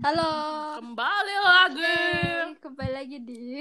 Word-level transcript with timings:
Halo. 0.00 0.30
Kembali 0.80 1.36
lagi. 1.38 1.98
Kembali 2.58 2.92
lagi 2.92 3.18
di 3.20 3.60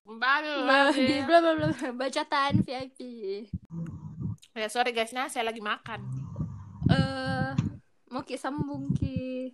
Kembali 0.00 0.64
lagi. 0.64 1.04
di 1.04 1.16
bla 1.22 1.38
bla 1.38 1.52
bla 1.54 1.68
bacaan 1.94 2.64
VIP. 2.64 2.98
Ya 4.52 4.66
sorry 4.66 4.90
guys, 4.90 5.12
nah 5.12 5.28
saya 5.28 5.44
lagi 5.44 5.60
makan. 5.60 6.00
Eh, 6.88 7.52
mau 8.08 8.24
ki 8.24 8.34
sambung 8.34 8.90
ki, 8.90 9.52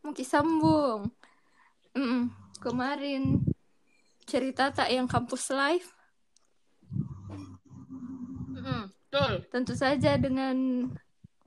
mau 0.00 0.10
ki 0.10 0.24
sambung. 0.24 1.12
Mm-mm. 1.92 2.32
Kemarin 2.58 3.44
cerita 4.24 4.72
tak 4.72 4.88
yang 4.88 5.04
kampus 5.04 5.52
live, 5.52 5.88
Mm, 8.54 8.88
betul. 8.88 9.32
tentu 9.52 9.76
saja 9.76 10.16
dengan 10.16 10.88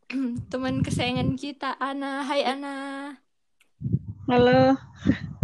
teman 0.54 0.86
kesayangan 0.86 1.34
kita, 1.34 1.74
Ana. 1.76 2.22
Hai 2.22 2.46
Ana. 2.46 2.76
Halo. 4.28 4.76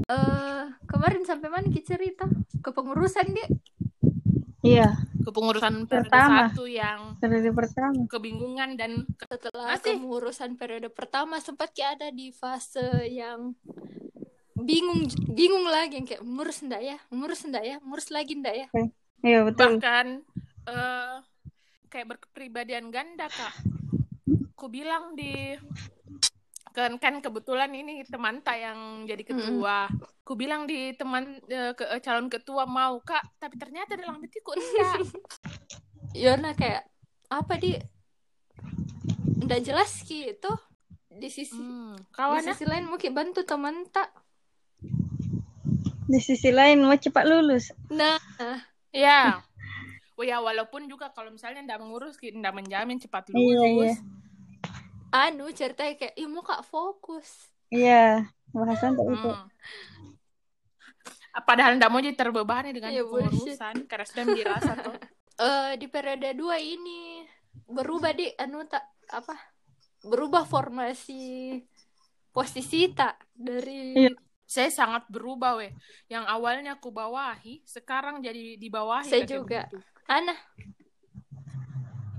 Eh, 0.05 0.61
kemarin 0.85 1.23
sampai 1.23 1.47
mana 1.47 1.67
ki 1.67 1.81
cerita? 1.81 2.27
Kepengurusan 2.59 3.31
dia. 3.31 3.47
Iya, 4.61 4.87
Kepengurusan 5.19 5.87
periode 5.87 6.07
Pertama. 6.07 6.47
satu 6.47 6.63
yang 6.65 7.15
periode 7.17 7.51
pertama. 7.51 7.99
kebingungan 8.07 8.75
dan 8.75 9.07
Setelah 9.17 9.71
Masih? 9.71 9.95
kepengurusan 9.95 10.51
periode 10.55 10.87
pertama 10.89 11.39
sempat 11.39 11.71
kayak 11.71 11.91
ada 11.97 12.07
di 12.09 12.31
fase 12.31 12.83
yang 13.07 13.55
bingung 14.53 15.03
bingung 15.29 15.63
lagi 15.65 15.97
yang 15.97 16.07
kayak 16.07 16.23
ngurus 16.23 16.59
ndak 16.61 16.79
ya 16.79 16.97
ngurus 17.09 17.43
ndak 17.43 17.63
ya 17.65 17.75
ngurus 17.81 18.07
lagi 18.09 18.33
ndak 18.33 18.55
ya 18.55 18.67
Iya, 19.19 19.39
betul. 19.43 19.79
bahkan 19.79 20.07
eh 20.65 21.15
kayak 21.89 22.07
berkepribadian 22.09 22.87
ganda 22.89 23.27
kak. 23.27 23.55
Aku 24.53 24.67
bilang 24.67 25.11
di 25.13 25.55
kan 26.73 26.97
kan 26.97 27.21
kebetulan 27.21 27.69
ini 27.71 28.01
teman 28.09 28.41
tak 28.41 28.57
yang 28.59 29.05
jadi 29.05 29.23
ketua. 29.23 29.87
Aku 30.25 30.33
bilang 30.33 30.65
di 30.65 30.91
teman 30.97 31.37
eh, 31.45 31.71
ke 31.77 31.85
eh, 31.85 32.01
calon 32.01 32.27
ketua 32.27 32.65
mau 32.65 32.97
kak, 33.05 33.37
tapi 33.37 33.55
ternyata 33.61 33.93
dalam 33.93 34.17
hatiku 34.17 34.57
enggak. 34.57 35.05
Yona 36.23 36.57
kayak 36.57 36.83
apa 37.29 37.53
di 37.57 37.77
ndak 39.43 39.61
jelas 39.65 39.91
gitu 40.05 40.51
di 41.13 41.29
sisi 41.29 41.53
Hmm, 41.53 41.93
di 41.93 42.05
kawannya 42.13 42.53
sisi 42.57 42.65
lain 42.65 42.85
mungkin 42.89 43.13
bantu 43.13 43.45
teman 43.45 43.85
tak 43.93 44.09
Di 46.09 46.19
sisi 46.19 46.49
lain 46.51 46.83
mau 46.83 46.97
cepat 46.97 47.23
lulus. 47.29 47.69
nah 47.89 48.17
Ya. 48.93 49.41
Oh 50.13 50.21
ya, 50.21 50.37
walaupun 50.37 50.85
juga 50.85 51.09
kalau 51.09 51.33
misalnya 51.33 51.65
ndak 51.65 51.81
mengurus, 51.81 52.21
ndak 52.21 52.53
menjamin 52.53 53.01
cepat 53.01 53.33
Iya, 53.33 53.65
lulus. 53.65 53.97
iya. 53.97 54.22
Anu 55.13 55.45
ceritanya 55.49 55.93
kayak 55.95 56.15
ih 56.17 56.25
mau 56.25 56.41
kak 56.41 56.65
fokus 56.65 57.53
Iya, 57.69 58.29
bahasan 58.49 58.93
tak 58.93 59.05
itu. 59.07 59.29
Padahal 61.41 61.81
ndak 61.81 61.89
mau 61.89 61.97
jadi 61.97 62.13
terbebani 62.13 62.69
dengan 62.69 62.93
bullshit. 62.93 63.57
pengurusan 63.57 63.75
karena 63.89 64.05
sudah 64.05 64.25
dirasa 64.29 64.71
tuh. 64.77 64.93
eh 65.41 65.73
di 65.81 65.89
periode 65.89 66.37
2 66.37 66.53
ini 66.61 67.25
berubah 67.65 68.13
di 68.13 68.29
anu 68.37 68.61
tak 68.69 68.85
apa 69.09 69.33
berubah 70.05 70.45
formasi 70.45 71.57
posisi 72.29 72.93
tak 72.93 73.17
dari 73.33 73.97
Iya. 74.05 74.13
Saya 74.43 74.69
sangat 74.69 75.09
berubah 75.09 75.57
weh. 75.57 75.73
Yang 76.05 76.29
awalnya 76.29 76.77
aku 76.77 76.93
bawahi, 76.93 77.65
sekarang 77.65 78.21
jadi 78.21 78.53
di 78.53 78.69
bawahi. 78.69 79.09
Saya 79.09 79.25
kayak 79.25 79.33
juga. 79.33 79.61
begitu. 79.65 79.77
Ana 80.05 80.35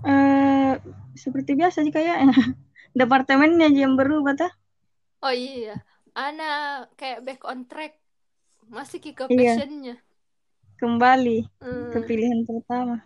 Eh, 0.04 0.72
seperti 1.14 1.54
biasa 1.54 1.80
sih 1.80 1.94
kayaknya. 1.94 2.34
Departemennya 3.00 3.66
aja 3.70 3.80
yang 3.84 3.94
berubah 4.00 4.34
tah. 4.40 4.52
oh 5.26 5.34
iya 5.34 5.74
Ana 6.14 6.44
kayak 6.98 7.20
back 7.26 7.40
on 7.50 7.60
track 7.70 7.92
masih 8.70 8.98
ke 9.02 9.26
Iya. 9.28 9.54
passionnya 9.58 9.94
Kembali 10.80 11.38
Hmm. 11.62 11.90
ke 11.94 11.98
pilihan 12.06 12.40
pertama. 12.48 12.96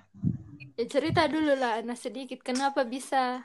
ya 0.78 0.84
cerita 0.86 1.22
dulu 1.26 1.53
lah 1.59 1.81
Ana 1.81 1.94
sedikit 2.04 2.38
kenapa 2.44 2.81
bisa 2.87 3.43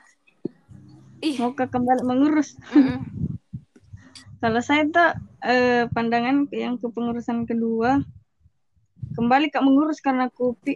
ih 1.24 1.38
Mau 1.40 1.50
ke 1.58 1.64
kembali 1.72 2.02
mengurus. 2.06 2.54
mm-mm. 2.70 2.98
Kalau 4.42 4.60
saya 4.60 4.82
tuh 4.92 5.08
eh, 5.48 5.88
pandangan 5.94 6.36
yang 6.52 6.76
kepengurusan 6.82 7.48
kedua 7.48 7.90
kembali 9.16 9.46
kak 9.52 9.62
mengurus 9.64 10.02
karena 10.04 10.26
aku 10.28 10.58
pi 10.62 10.74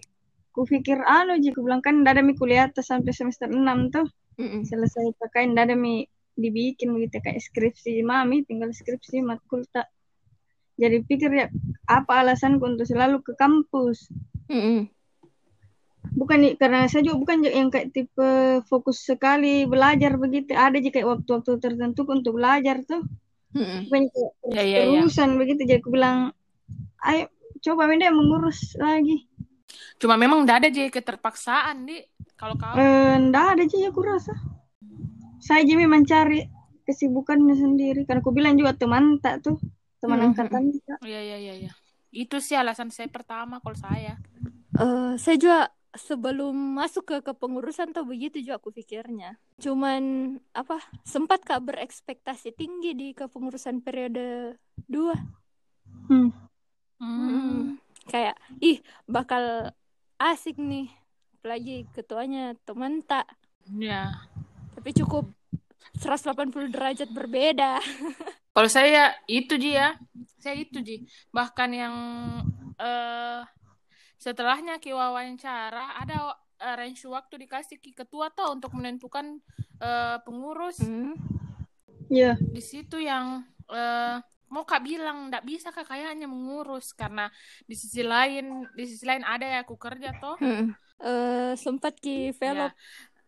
ku 0.55 0.63
pikir 0.65 0.99
anu 1.05 1.37
ji 1.43 1.51
ku 1.55 1.61
bilang 1.67 1.83
kan 1.87 1.95
ada 2.07 2.23
mi 2.23 2.33
kuliah 2.39 2.67
sampai 2.73 3.13
semester 3.19 3.49
6 3.51 3.91
tuh 3.95 4.07
Mm-mm. 4.39 4.63
selesai 4.63 5.19
pakai 5.19 5.51
ndak 5.51 5.71
ada 5.71 5.75
mi 5.75 6.07
dibikin 6.39 6.95
begitu 6.95 7.19
kayak 7.19 7.43
skripsi 7.43 7.99
mami 8.07 8.47
tinggal 8.47 8.71
skripsi 8.71 9.19
matkul 9.27 9.67
tak 9.75 9.91
jadi 10.79 11.03
pikir 11.03 11.31
ya 11.35 11.47
apa 11.91 12.23
alasanku 12.23 12.63
untuk 12.63 12.87
selalu 12.87 13.19
ke 13.27 13.35
kampus 13.35 14.07
Mm-mm. 14.47 14.87
bukan 16.15 16.39
nih 16.39 16.55
karena 16.55 16.87
saya 16.87 17.03
juga 17.03 17.19
bukan 17.27 17.39
yang 17.43 17.69
kayak 17.75 17.91
tipe 17.91 18.63
fokus 18.71 19.03
sekali 19.03 19.67
belajar 19.67 20.15
begitu 20.15 20.55
ada 20.55 20.79
juga 20.79 21.03
kayak 21.03 21.09
waktu-waktu 21.19 21.53
tertentu 21.59 22.07
untuk 22.07 22.39
belajar 22.39 22.87
tuh 22.87 23.03
Mm-mm. 23.59 23.91
bukan 23.91 24.03
kayak 24.07 24.31
Ya, 24.49 24.63
ya, 24.63 24.79
ya. 24.79 25.03
terusan 25.03 25.37
begitu 25.37 25.67
jadi 25.67 25.83
aku 25.83 25.91
bilang 25.91 26.31
ayo 27.03 27.27
coba 27.59 27.91
Menda 27.91 28.15
mengurus 28.15 28.79
lagi 28.79 29.27
Cuma 29.99 30.15
memang 30.17 30.45
ndak 30.45 30.65
ada 30.65 30.69
jadi 30.69 30.89
keterpaksaan, 30.89 31.85
Di. 31.85 32.01
Kalau 32.39 32.55
kau 32.55 32.75
eh 32.79 33.15
ndak 33.19 33.45
ada 33.59 33.63
aja 33.67 33.77
aku 33.91 34.01
rasa 34.03 34.35
saya 35.39 35.63
jadi 35.63 35.87
mencari 35.87 36.47
kesibukannya 36.83 37.55
sendiri 37.55 38.03
karena 38.07 38.23
aku 38.23 38.31
bilang 38.31 38.55
juga 38.55 38.75
teman 38.75 39.19
tak 39.19 39.43
tuh 39.43 39.59
teman 39.99 40.23
Mhm. 40.23 40.27
angkatan. 40.33 40.63
Iya, 41.03 41.21
iya, 41.21 41.37
iya, 41.37 41.55
iya. 41.67 41.73
Itu 42.09 42.41
sih 42.41 42.57
alasan 42.57 42.89
saya 42.89 43.11
pertama 43.11 43.61
kalau 43.61 43.77
saya. 43.77 44.17
Eh, 44.73 45.13
saya 45.19 45.37
juga 45.37 45.61
sebelum 45.93 46.55
masuk 46.55 47.05
ke 47.05 47.17
kepengurusan 47.21 47.91
tuh 47.91 48.07
begitu 48.07 48.39
juga 48.39 48.63
aku 48.63 48.71
pikirnya. 48.71 49.37
Cuman 49.59 50.03
apa 50.55 50.79
sempat 51.03 51.43
kak 51.43 51.61
berekspektasi 51.65 52.55
tinggi 52.55 52.95
di 52.95 53.09
kepengurusan 53.13 53.83
periode 53.83 54.57
2 54.87 55.13
Hmm. 56.09 56.33
Hmm. 56.99 57.77
Kayak 58.09 58.35
ih 58.65 58.81
bakal 59.05 59.73
asik 60.17 60.57
nih. 60.57 60.89
Apalagi 61.39 61.87
ketuanya 61.95 62.57
teman 62.67 63.05
tak. 63.05 63.29
Ya. 63.69 64.17
Tapi 64.75 64.91
cukup 64.97 65.31
180 66.01 66.73
derajat 66.73 67.09
berbeda. 67.13 67.79
Kalau 68.59 68.71
saya 68.71 69.15
itu 69.31 69.55
dia, 69.55 69.95
saya 70.43 70.59
itu 70.59 70.83
ji. 70.83 71.07
Bahkan 71.31 71.71
yang 71.71 71.95
eh 72.79 73.43
setelahnya 74.19 74.83
ki 74.83 74.91
wawancara 74.95 75.95
ada 76.03 76.35
eh, 76.59 76.75
range 76.75 77.07
waktu 77.07 77.47
dikasih 77.47 77.79
ki 77.79 77.95
ketua 77.95 78.35
tuh 78.35 78.59
untuk 78.59 78.75
menentukan 78.75 79.39
eh, 79.79 80.19
pengurus. 80.27 80.83
Hmm. 80.83 81.15
ya 82.11 82.35
Di 82.35 82.63
situ 82.65 82.99
yang 82.99 83.47
eh 83.71 84.19
mau 84.49 84.65
kak 84.65 84.81
bilang 84.85 85.29
ndak 85.29 85.45
bisa 85.45 85.69
kak 85.71 85.87
kayaknya 85.89 86.27
mengurus 86.29 86.93
karena 86.97 87.29
di 87.69 87.75
sisi 87.77 88.01
lain 88.01 88.65
di 88.73 88.85
sisi 88.89 89.05
lain 89.05 89.25
ada 89.25 89.45
ya 89.45 89.59
aku 89.65 89.77
kerja 89.77 90.17
toh. 90.17 90.37
Hmm. 90.41 90.73
Eh, 90.99 91.53
sempat 91.55 91.95
ki 92.03 92.35
velop 92.35 92.75
Ya. 92.75 92.75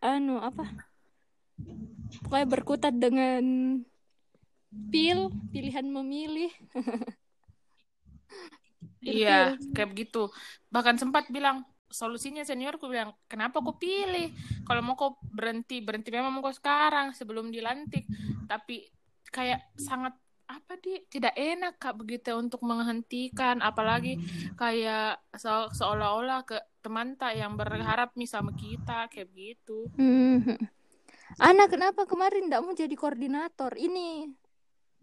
anu 0.01 0.41
apa 0.41 0.65
pokoknya 2.25 2.47
berkutat 2.49 2.93
dengan 2.97 3.43
pil 4.91 5.29
pilihan 5.53 5.85
memilih 5.87 6.51
Iya, 9.01 9.57
kayak 9.73 9.89
begitu. 9.97 10.29
Bahkan 10.69 11.01
sempat 11.01 11.25
bilang 11.33 11.65
solusinya 11.89 12.45
seniorku 12.45 12.85
bilang, 12.85 13.17
kenapa 13.25 13.57
kau 13.57 13.73
pilih? 13.73 14.29
Kalau 14.61 14.81
mau 14.85 14.93
kau 14.93 15.17
berhenti, 15.25 15.81
berhenti 15.81 16.13
memang 16.13 16.29
mau 16.29 16.45
kau 16.45 16.53
sekarang 16.53 17.09
sebelum 17.17 17.49
dilantik. 17.49 18.05
Tapi 18.45 18.85
kayak 19.33 19.73
sangat 19.73 20.13
apa 20.51 20.75
di 20.77 20.99
tidak 21.07 21.31
enak 21.31 21.73
kak 21.77 21.95
begitu 21.95 22.35
untuk 22.35 22.59
menghentikan 22.61 23.59
apalagi 23.59 24.19
kayak 24.53 25.15
se- 25.33 25.71
seolah-olah 25.71 26.43
ke 26.43 26.59
teman 26.79 27.15
tak 27.15 27.35
yang 27.35 27.55
berharap 27.55 28.11
nih 28.13 28.27
sama 28.27 28.51
kita 28.51 29.07
kayak 29.07 29.31
begitu 29.31 29.87
Hmm. 29.95 30.43
Ana 31.39 31.65
kenapa 31.65 32.03
kemarin 32.03 32.45
tidak 32.45 32.59
mau 32.59 32.75
jadi 32.75 32.91
koordinator 32.91 33.71
ini 33.73 34.27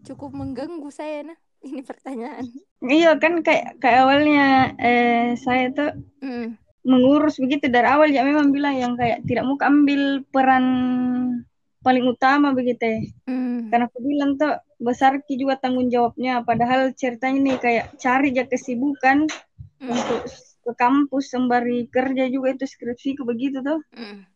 cukup 0.05 0.31
mengganggu 0.31 0.91
saya 0.91 1.25
nah 1.25 1.39
ini 1.67 1.81
pertanyaan 1.81 2.45
iya 2.85 3.17
kan 3.17 3.41
kayak 3.41 3.79
kayak 3.79 4.01
awalnya 4.05 4.47
eh 4.77 5.33
saya 5.35 5.73
tuh 5.73 5.91
Hmm. 6.19 6.61
mengurus 6.83 7.37
begitu 7.37 7.67
dari 7.67 7.85
awal 7.85 8.09
ya 8.09 8.21
memang 8.21 8.49
bilang 8.49 8.75
yang 8.75 8.93
kayak 8.95 9.25
tidak 9.25 9.43
mau 9.43 9.57
ambil 9.59 10.21
peran 10.29 10.67
paling 11.79 12.05
utama 12.05 12.51
begitu 12.51 12.83
ya. 12.83 13.01
Hmm. 13.25 13.71
karena 13.71 13.87
aku 13.87 13.99
bilang 14.01 14.35
tuh 14.35 14.53
besar 14.79 15.23
Ki 15.27 15.35
juga 15.35 15.59
tanggung 15.59 15.91
jawabnya 15.91 16.41
padahal 16.43 16.95
ceritanya 16.95 17.39
nih 17.43 17.57
kayak 17.59 17.85
cari 17.99 18.31
aja 18.33 18.45
kesibukan 18.47 19.27
Hmm. 19.79 19.95
untuk 19.95 20.27
ke 20.67 20.73
kampus 20.75 21.31
sembari 21.31 21.87
kerja 21.87 22.27
juga 22.27 22.51
itu 22.51 22.67
skripsi 22.67 23.15
begitu 23.23 23.63
tuh 23.63 23.79
Hmm. 23.95 24.27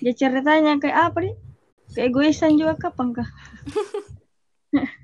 dia 0.00 0.12
ceritanya 0.12 0.76
kayak 0.76 1.08
apa 1.08 1.18
nih 1.24 1.34
keegoisan 1.90 2.60
juga 2.60 2.76
kapan 2.76 3.16
kah 3.16 3.28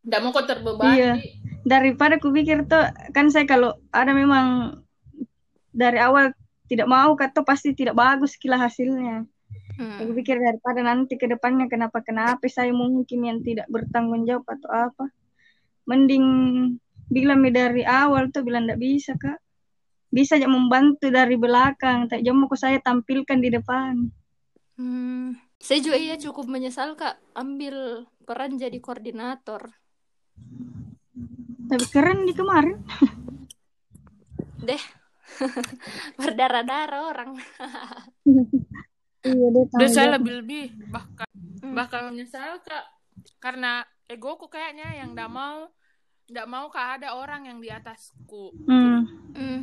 Nggak 0.00 0.20
mau 0.24 0.32
kok 0.32 0.46
terbebani. 0.48 0.96
Iya. 0.96 1.12
daripada 1.60 2.16
kupikir 2.16 2.64
tuh 2.64 2.88
kan 3.12 3.28
saya 3.28 3.44
kalau 3.44 3.76
ada 3.92 4.16
memang 4.16 4.80
dari 5.70 6.00
awal 6.00 6.32
tidak 6.66 6.88
mau 6.88 7.12
kata 7.12 7.44
pasti 7.44 7.76
tidak 7.76 7.92
bagus 7.94 8.34
kila 8.34 8.56
hasilnya. 8.56 9.28
Hmm. 9.80 9.96
Aku 9.96 10.12
pikir 10.12 10.36
daripada 10.36 10.84
nanti 10.84 11.16
ke 11.16 11.24
depannya 11.24 11.64
kenapa 11.64 12.04
kenapa 12.04 12.44
saya 12.52 12.68
mungkin 12.68 13.24
yang 13.24 13.38
tidak 13.40 13.64
bertanggung 13.72 14.28
jawab 14.28 14.44
atau 14.44 14.68
apa. 14.68 15.08
Mending 15.88 16.26
bilang 17.08 17.40
dari 17.48 17.80
awal 17.88 18.28
tuh 18.28 18.44
bilang 18.44 18.68
tidak 18.68 18.80
bisa 18.84 19.16
kak. 19.16 19.40
Bisa 20.12 20.36
aja 20.36 20.50
membantu 20.50 21.08
dari 21.08 21.40
belakang. 21.40 22.12
Tak 22.12 22.20
jauh 22.20 22.36
mau 22.36 22.52
saya 22.52 22.76
tampilkan 22.82 23.40
di 23.40 23.48
depan. 23.48 23.94
Hmm. 24.76 25.38
Saya 25.60 25.80
juga 25.80 25.96
iya 25.96 26.16
cukup 26.20 26.44
menyesal 26.44 26.92
kak 26.96 27.16
ambil 27.32 28.04
peran 28.28 28.60
jadi 28.60 28.76
koordinator. 28.84 29.72
Tapi 31.72 31.86
keren 31.88 32.28
di 32.28 32.36
kemarin. 32.36 32.76
Deh. 34.60 34.82
Berdarah-darah 36.20 37.00
orang. 37.08 37.30
Iya 39.20 39.46
tanggung 39.68 39.92
saya 39.92 40.16
lebih-lebih 40.16 40.66
bahkan 40.88 41.28
Hmm. 41.60 41.76
bahkan 41.76 42.08
menyesal 42.08 42.56
kak 42.64 42.88
karena 43.36 43.84
egoku 44.08 44.48
kayaknya 44.48 44.96
yang 44.96 45.12
nggak 45.12 45.28
mau 45.28 45.68
nggak 46.24 46.48
mau 46.48 46.72
kak 46.72 46.98
ada 46.98 47.12
orang 47.12 47.44
yang 47.44 47.60
di 47.60 47.68
atasku 47.68 48.56
Hmm. 48.64 49.04
Hmm. 49.36 49.60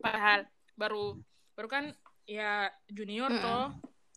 padahal 0.00 0.48
baru 0.74 1.20
baru 1.52 1.68
kan 1.68 1.84
ya 2.24 2.66
junior 2.88 3.28
Mm-mm. 3.28 3.44
toh 3.44 3.66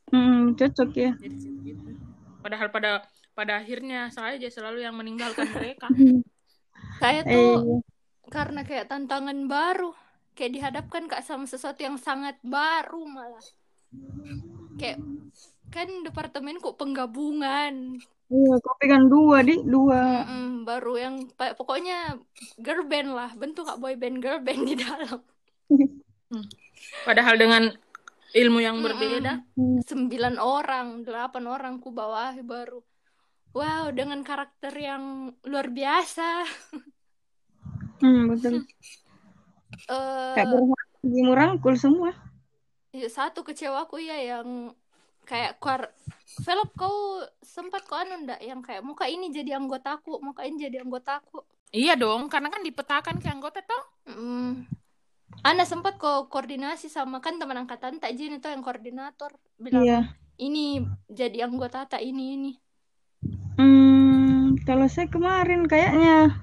Hmm, 0.08 0.56
cocok 0.56 0.90
ya. 0.96 1.12
jadi 1.20 1.36
gitu 1.68 1.92
padahal 2.40 2.72
pada 2.72 3.04
pada 3.36 3.60
akhirnya 3.60 4.08
saya 4.08 4.40
aja 4.40 4.48
selalu 4.48 4.80
yang 4.82 4.96
meninggalkan 4.96 5.44
mereka 5.52 5.92
Saya 6.98 7.26
Eh, 7.26 7.34
tuh 7.34 7.82
karena 8.30 8.62
kayak 8.62 8.88
tantangan 8.88 9.38
baru. 9.46 9.92
Kayak 10.34 10.54
dihadapkan 10.54 11.06
kak 11.06 11.22
sama 11.22 11.46
sesuatu 11.46 11.82
yang 11.82 11.98
sangat 11.98 12.38
baru 12.42 13.02
malah. 13.02 13.42
Kayak 14.78 15.00
kan 15.68 15.90
departemenku 16.06 16.76
penggabungan. 16.80 18.00
iya, 18.28 18.54
kau 18.60 18.76
pegang 18.80 19.08
dua 19.08 19.40
di 19.44 19.60
dua. 19.64 20.28
Mm-mm, 20.28 20.68
baru 20.68 20.94
yang 21.00 21.16
pokoknya 21.36 22.20
girl 22.60 22.84
band 22.88 23.10
lah. 23.16 23.32
Bentuk 23.36 23.68
kak 23.68 23.80
boy 23.80 23.96
band 23.96 24.20
girl 24.20 24.40
band 24.44 24.64
di 24.68 24.76
dalam. 24.76 25.20
padahal 27.08 27.36
dengan 27.40 27.64
ilmu 28.36 28.60
yang 28.60 28.84
berbeda 28.84 29.48
Hmm. 29.56 29.80
Sembilan 29.82 30.36
orang, 30.38 31.08
delapan 31.08 31.44
orang 31.48 31.74
ku 31.80 31.90
bawahi 31.90 32.44
baru. 32.44 32.84
Wow, 33.56 33.90
dengan 33.96 34.22
karakter 34.22 34.70
yang 34.76 35.34
luar 35.48 35.68
biasa. 35.72 36.46
Hmm, 37.98 38.30
betul. 38.30 38.62
Eh, 39.90 40.34
Kayak 40.38 40.48
berharap 40.54 40.90
di 41.02 41.22
merangkul 41.26 41.74
semua. 41.74 42.14
Ya, 42.98 43.08
satu 43.14 43.46
kecewaku 43.46 44.02
ya 44.02 44.18
yang 44.18 44.74
kayak 45.30 45.62
kuar 45.62 45.94
Velop 46.42 46.74
kau 46.74 47.22
sempat 47.46 47.86
kau 47.86 47.94
anu 47.94 48.26
ndak 48.26 48.42
yang 48.42 48.66
kayak 48.66 48.82
muka 48.82 49.06
ini 49.06 49.30
jadi 49.30 49.54
anggotaku, 49.62 50.18
muka 50.18 50.42
ini 50.50 50.58
jadi 50.66 50.82
anggotaku. 50.82 51.46
iya 51.70 51.94
dong 51.94 52.26
karena 52.32 52.50
kan 52.50 52.64
dipetakan 52.66 53.22
ke 53.22 53.28
anggota 53.30 53.62
toh 53.62 53.84
Mm. 54.08 54.64
Ana 55.44 55.68
sempat 55.68 56.00
kau 56.02 56.26
koordinasi 56.32 56.88
sama 56.90 57.20
kan 57.22 57.38
teman 57.38 57.60
angkatan 57.60 58.00
tak 58.02 58.16
Jin 58.18 58.40
itu 58.42 58.48
yang 58.50 58.64
koordinator 58.66 59.30
bilang 59.60 59.84
Iya. 59.84 60.00
ini 60.42 60.82
jadi 61.12 61.46
anggota 61.46 61.86
tak 61.86 62.02
ini 62.02 62.34
ini. 62.40 62.52
Hmm, 63.60 64.58
kalau 64.66 64.88
saya 64.90 65.06
kemarin 65.12 65.68
kayaknya 65.70 66.34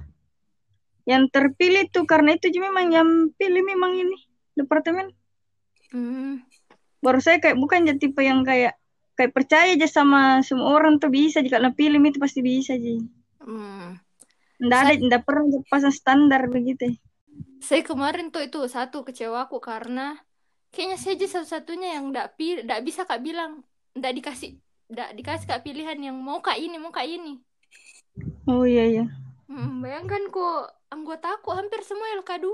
yang 1.09 1.27
terpilih 1.33 1.89
tuh 1.91 2.05
karena 2.06 2.37
itu 2.37 2.53
memang 2.61 2.93
yang 2.93 3.09
pilih 3.35 3.65
memang 3.65 3.97
ini 3.97 4.19
departemen. 4.55 5.11
Hmm. 5.94 6.43
Baru 6.99 7.23
saya 7.23 7.38
kayak 7.38 7.55
bukan 7.55 7.87
jadi 7.87 8.00
tipe 8.02 8.19
yang 8.26 8.43
kayak 8.43 8.75
kayak 9.14 9.31
percaya 9.31 9.79
aja 9.79 9.87
sama 9.87 10.43
semua 10.43 10.75
orang 10.75 10.99
tuh 10.99 11.06
bisa 11.06 11.38
jika 11.38 11.62
kalau 11.62 11.70
pilih 11.70 12.02
itu 12.02 12.19
pasti 12.19 12.43
bisa 12.43 12.75
aja. 12.75 12.99
Hmm. 13.38 14.02
Nggak 14.58 14.81
ada, 14.82 14.93
nggak 14.99 15.23
pernah 15.23 15.62
pasang 15.70 15.94
standar 15.94 16.50
begitu. 16.50 16.99
Saya 17.62 17.87
kemarin 17.87 18.35
tuh 18.35 18.43
itu 18.43 18.58
satu 18.67 19.06
kecewaku 19.06 19.62
karena 19.62 20.19
kayaknya 20.75 20.99
saya 20.99 21.14
aja 21.14 21.26
satu-satunya 21.38 21.88
yang 21.94 22.11
ndak 22.11 22.35
pi 22.35 22.67
ndak 22.67 22.82
bisa 22.82 23.06
kak 23.06 23.23
bilang 23.23 23.62
ndak 23.94 24.19
dikasih 24.19 24.58
ndak 24.91 25.14
dikasih 25.14 25.46
kak 25.46 25.62
pilihan 25.62 25.96
yang 26.02 26.19
mau 26.19 26.43
kak 26.43 26.58
ini 26.58 26.76
mau 26.82 26.91
kak 26.91 27.06
ini. 27.06 27.38
Oh 28.50 28.67
iya 28.67 28.85
iya. 28.91 29.05
Hmm, 29.46 29.79
bayangkan 29.79 30.26
kok 30.35 30.75
anggotaku 30.91 31.55
hampir 31.55 31.81
semua 31.87 32.19
LK2. 32.19 32.49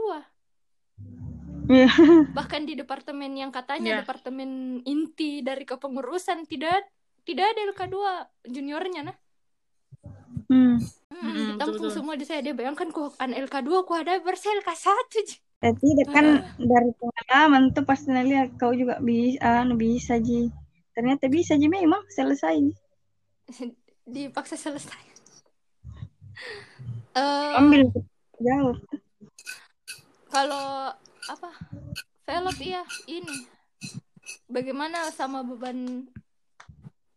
Iya. 1.70 1.87
Bahkan 2.38 2.67
di 2.67 2.75
departemen 2.75 3.31
yang 3.32 3.55
katanya 3.55 3.90
Ya. 3.90 3.99
departemen 4.02 4.82
inti 4.82 5.38
dari 5.40 5.62
kepengurusan 5.62 6.44
tidak 6.44 6.82
tidak 7.22 7.55
ada 7.55 7.61
LK2 7.70 7.96
juniornya 8.50 9.02
nah. 9.06 9.17
Hmm. 10.50 10.82
Hmm, 11.11 11.20
Mm-mm, 11.20 11.46
ditampung 11.55 11.93
semua 11.93 12.19
di 12.19 12.26
saya 12.26 12.43
dia 12.43 12.50
bayangkan 12.50 12.90
kok 12.90 13.14
an 13.19 13.31
LK2 13.31 13.70
ku 13.87 13.93
ada 13.94 14.19
bersel 14.19 14.58
LK1 14.58 15.14
Ji. 15.14 15.37
Eh, 15.61 15.75
tidak 15.76 16.08
kan 16.08 16.26
dari 16.56 16.90
pengalaman 16.96 17.70
tuh 17.70 17.84
pasti 17.84 18.08
lihat 18.11 18.56
kau 18.56 18.73
juga 18.73 18.96
bisa, 18.99 19.62
anu 19.62 19.76
bisa 19.76 20.16
ji. 20.16 20.49
Ternyata 20.90 21.28
bisa 21.28 21.55
ji 21.55 21.69
memang 21.69 22.00
selesai. 22.08 22.56
Dipaksa 24.11 24.56
selesai. 24.56 25.02
Eh, 27.12 27.52
Ambil 27.61 27.93
jawab. 28.40 28.81
kalau 30.31 30.94
apa? 31.34 31.50
Velop 32.26 32.58
iya 32.58 32.82
ini. 33.06 33.46
Bagaimana 34.50 35.10
sama 35.14 35.46
beban 35.46 36.10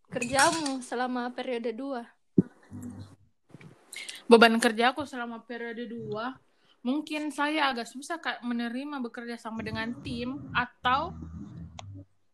kerjamu 0.10 0.82
selama 0.86 1.34
periode 1.34 1.74
2? 1.74 2.06
beban 4.28 4.60
kerja 4.60 4.92
aku 4.96 5.06
selama 5.06 5.40
periode 5.44 5.86
2 5.86 6.10
mungkin 6.84 7.32
saya 7.32 7.72
agak 7.72 7.88
susah 7.88 8.20
kak 8.20 8.44
menerima 8.44 9.00
bekerja 9.00 9.38
sama 9.40 9.64
dengan 9.64 9.94
tim 10.04 10.52
atau 10.52 11.16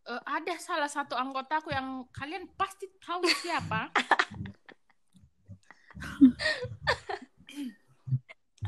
eh, 0.07 0.21
ada 0.25 0.57
salah 0.57 0.89
satu 0.89 1.15
anggotaku 1.17 1.71
yang 1.73 2.05
kalian 2.13 2.47
pasti 2.57 2.87
tahu 3.01 3.21
siapa 3.43 3.91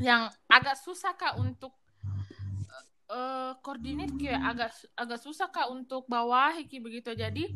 yang 0.08 0.30
agak 0.50 0.75
susah 0.77 1.18
kak 1.18 1.38
untuk 1.38 1.74
eh, 3.12 3.15
eh, 3.15 3.51
koordinat 3.60 4.12
kayak 4.15 4.41
agak 4.41 4.72
agak 4.96 5.20
susah 5.20 5.51
kak 5.51 5.68
untuk 5.68 6.08
bawahi 6.08 6.65
ki 6.65 6.80
begitu. 6.80 7.12
Jadi 7.12 7.51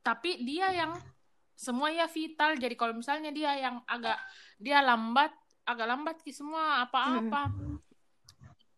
tapi 0.00 0.40
dia 0.42 0.72
yang 0.72 0.96
semuanya 1.52 2.08
vital. 2.08 2.56
Jadi 2.56 2.74
kalau 2.78 2.96
misalnya 2.96 3.28
dia 3.28 3.52
yang 3.58 3.84
agak 3.84 4.16
dia 4.56 4.80
lambat 4.80 5.30
agak 5.68 5.86
lambat 5.86 6.16
ki 6.24 6.32
semua 6.32 6.82
apa-apa. 6.88 7.52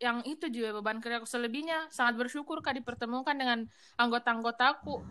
Yang 0.01 0.19
itu 0.27 0.47
juga 0.51 0.81
beban 0.81 0.99
kerja 0.99 1.21
aku. 1.23 1.29
Selebihnya 1.29 1.93
sangat 1.93 2.17
bersyukur 2.19 2.65
kak 2.65 2.75
dipertemukan 2.75 3.37
dengan 3.37 3.69
anggota-anggotaku 4.01 5.05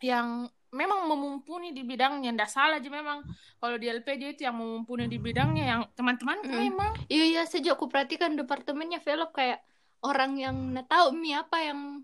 yang 0.00 0.48
memang 0.72 1.08
memumpuni 1.08 1.76
di 1.76 1.84
bidangnya. 1.84 2.32
Ndak 2.34 2.50
salah 2.50 2.80
aja 2.80 2.88
memang. 2.88 3.22
Kalau 3.60 3.76
di 3.76 3.86
LP 3.88 4.08
dia 4.16 4.30
itu 4.32 4.42
yang 4.48 4.56
memumpuni 4.56 5.06
di 5.06 5.20
bidangnya. 5.20 5.64
Yang 5.76 5.82
teman-temanku 5.92 6.48
Mm. 6.50 6.60
memang. 6.72 6.92
Iya 7.12 7.24
iya 7.36 7.42
sejak 7.44 7.76
aku 7.76 7.86
perhatikan 7.92 8.34
departemennya 8.34 8.98
Velop 9.04 9.36
kayak 9.36 9.60
orang 10.02 10.32
yang 10.36 10.56
na 10.74 10.82
tahu 10.84 11.14
mi 11.16 11.32
apa 11.32 11.56
yang 11.62 12.02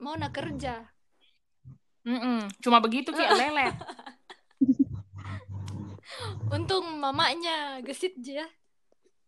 mau 0.00 0.16
nak 0.16 0.32
kerja. 0.32 0.88
Mm-mm. 2.00 2.48
cuma 2.64 2.80
begitu 2.80 3.12
ki 3.12 3.20
lelet 3.40 3.76
Untung 6.50 6.96
mamanya 6.98 7.78
gesit 7.84 8.16
aja. 8.18 8.48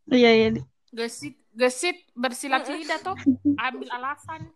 Iya 0.09 0.31
iya. 0.35 0.49
Di. 0.57 0.61
gesit 0.93 1.37
gesit 1.53 2.01
bersilat 2.13 2.65
lidah 2.69 3.01
toh 3.01 3.17
ambil 3.61 3.89
alasan 3.93 4.51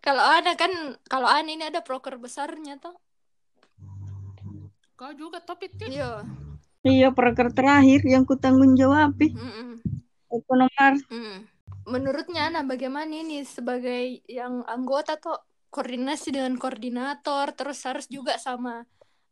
Kalau 0.00 0.24
ada 0.24 0.56
kan, 0.56 0.96
kalau 1.12 1.28
Ana 1.28 1.52
ini 1.52 1.68
ada 1.68 1.84
proker 1.84 2.16
besarnya 2.16 2.80
tuh. 2.80 2.96
kau 4.96 5.12
juga 5.12 5.44
topik. 5.44 5.76
Iya. 5.76 6.24
Iya 6.80 7.12
proker 7.12 7.52
terakhir 7.52 8.00
yang 8.08 8.24
ku 8.24 8.32
tanggung 8.36 8.72
jawab 8.80 9.12
Mm-mm. 9.20 9.80
ekonomar. 10.32 10.96
Mm. 11.12 11.49
Menurutnya 11.88 12.52
Ana 12.52 12.66
bagaimana 12.66 13.08
ini 13.08 13.44
sebagai 13.46 14.20
yang 14.28 14.64
anggota 14.68 15.16
tuh 15.16 15.38
koordinasi 15.70 16.34
dengan 16.34 16.58
koordinator, 16.58 17.54
terus 17.54 17.80
harus 17.86 18.06
juga 18.10 18.36
sama 18.36 18.84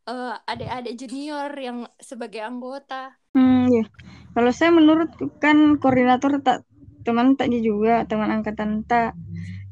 eh, 0.07 0.35
adik-adik 0.47 0.95
junior 0.97 1.51
yang 1.59 1.85
sebagai 1.99 2.41
anggota. 2.41 3.13
Hmm, 3.35 3.69
iya. 3.69 3.85
Kalau 4.33 4.51
saya 4.55 4.71
menurut 4.73 5.11
kan 5.37 5.77
koordinator 5.77 6.41
tak 6.41 6.65
teman 7.03 7.37
tak 7.37 7.49
juga 7.53 8.05
teman 8.09 8.41
angkatan 8.41 8.85
tak. 8.87 9.13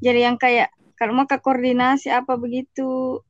Jadi 0.01 0.19
yang 0.25 0.37
kayak 0.37 0.69
kalau 0.97 1.13
mau 1.13 1.29
ke 1.29 1.37
koordinasi 1.37 2.09
apa 2.09 2.37
begitu 2.37 3.21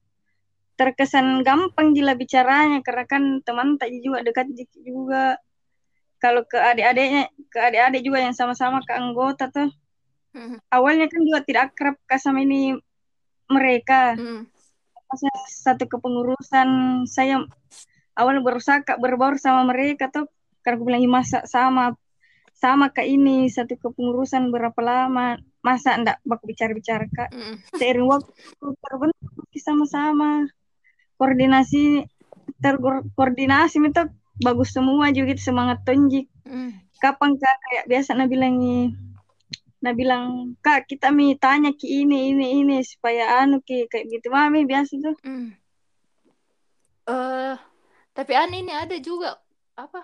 terkesan 0.77 1.41
gampang 1.41 1.91
gila 1.97 2.13
bicaranya 2.13 2.79
karena 2.85 3.03
kan 3.09 3.23
teman 3.41 3.81
tak 3.81 3.89
juga 3.97 4.21
dekat 4.21 4.47
juga 4.85 5.41
kalau 6.17 6.41
ke 6.45 6.57
adik-adiknya 6.57 7.29
ke 7.49 7.57
adik-adik 7.61 8.01
juga 8.01 8.19
yang 8.21 8.35
sama-sama 8.35 8.81
ke 8.83 8.93
anggota 8.93 9.49
tuh. 9.49 9.69
Hmm. 10.37 10.61
awalnya 10.69 11.09
kan 11.09 11.25
juga 11.25 11.41
tidak 11.41 11.73
akrab 11.73 11.97
kak 12.05 12.21
sama 12.21 12.45
ini 12.45 12.77
mereka. 13.49 14.13
Hmm. 14.13 14.45
satu 15.47 15.87
kepengurusan. 15.87 16.67
Saya 17.07 17.41
awal 18.13 18.43
berusaha 18.43 18.83
kak 18.83 18.99
berbaur 18.99 19.39
sama 19.39 19.65
mereka 19.65 20.11
tuh. 20.11 20.27
Karena 20.61 20.75
aku 20.77 20.85
bilang 20.85 21.01
"Ih, 21.01 21.09
masa 21.09 21.47
sama 21.47 21.95
sama 22.57 22.89
kak 22.89 23.05
ini 23.05 23.47
satu 23.47 23.77
kepengurusan 23.77 24.49
berapa 24.49 24.77
lama? 24.81 25.37
Masa 25.61 25.95
ndak 25.95 26.21
baku 26.25 26.53
bicara-bicara 26.53 27.07
kak? 27.07 27.29
Hmm. 27.31 27.55
seiring 27.77 28.05
waktu 28.09 28.33
terbentuk 28.61 29.53
sama-sama. 29.57 30.45
Koordinasi 31.17 32.05
terkoordinasi 32.61 33.77
itu 33.81 34.03
bagus 34.45 34.69
semua 34.75 35.05
juga 35.15 35.33
gitu, 35.33 35.41
semangat 35.49 35.81
tonjik 35.87 36.25
Hmm. 36.47 36.71
kapan 37.03 37.31
kak 37.37 37.55
kayak 37.63 37.85
biasa 37.91 38.09
nah 38.17 38.27
bilang 38.29 38.55
nah 39.77 39.93
bilang 39.93 40.57
kak 40.65 40.89
kita 40.89 41.13
mi 41.13 41.37
tanya 41.37 41.69
ki 41.79 41.85
ini 42.01 42.33
ini 42.33 42.45
ini 42.65 42.75
supaya 42.81 43.45
anu 43.45 43.61
ki 43.61 43.85
kayak 43.91 44.05
gitu 44.09 44.27
mami 44.33 44.65
biasa 44.65 44.93
tuh 45.05 45.15
Hmm. 45.21 45.53
Eh, 47.07 47.55
tapi 48.17 48.33
an 48.35 48.51
ini 48.51 48.73
ada 48.73 48.97
juga 48.99 49.39
apa 49.77 50.01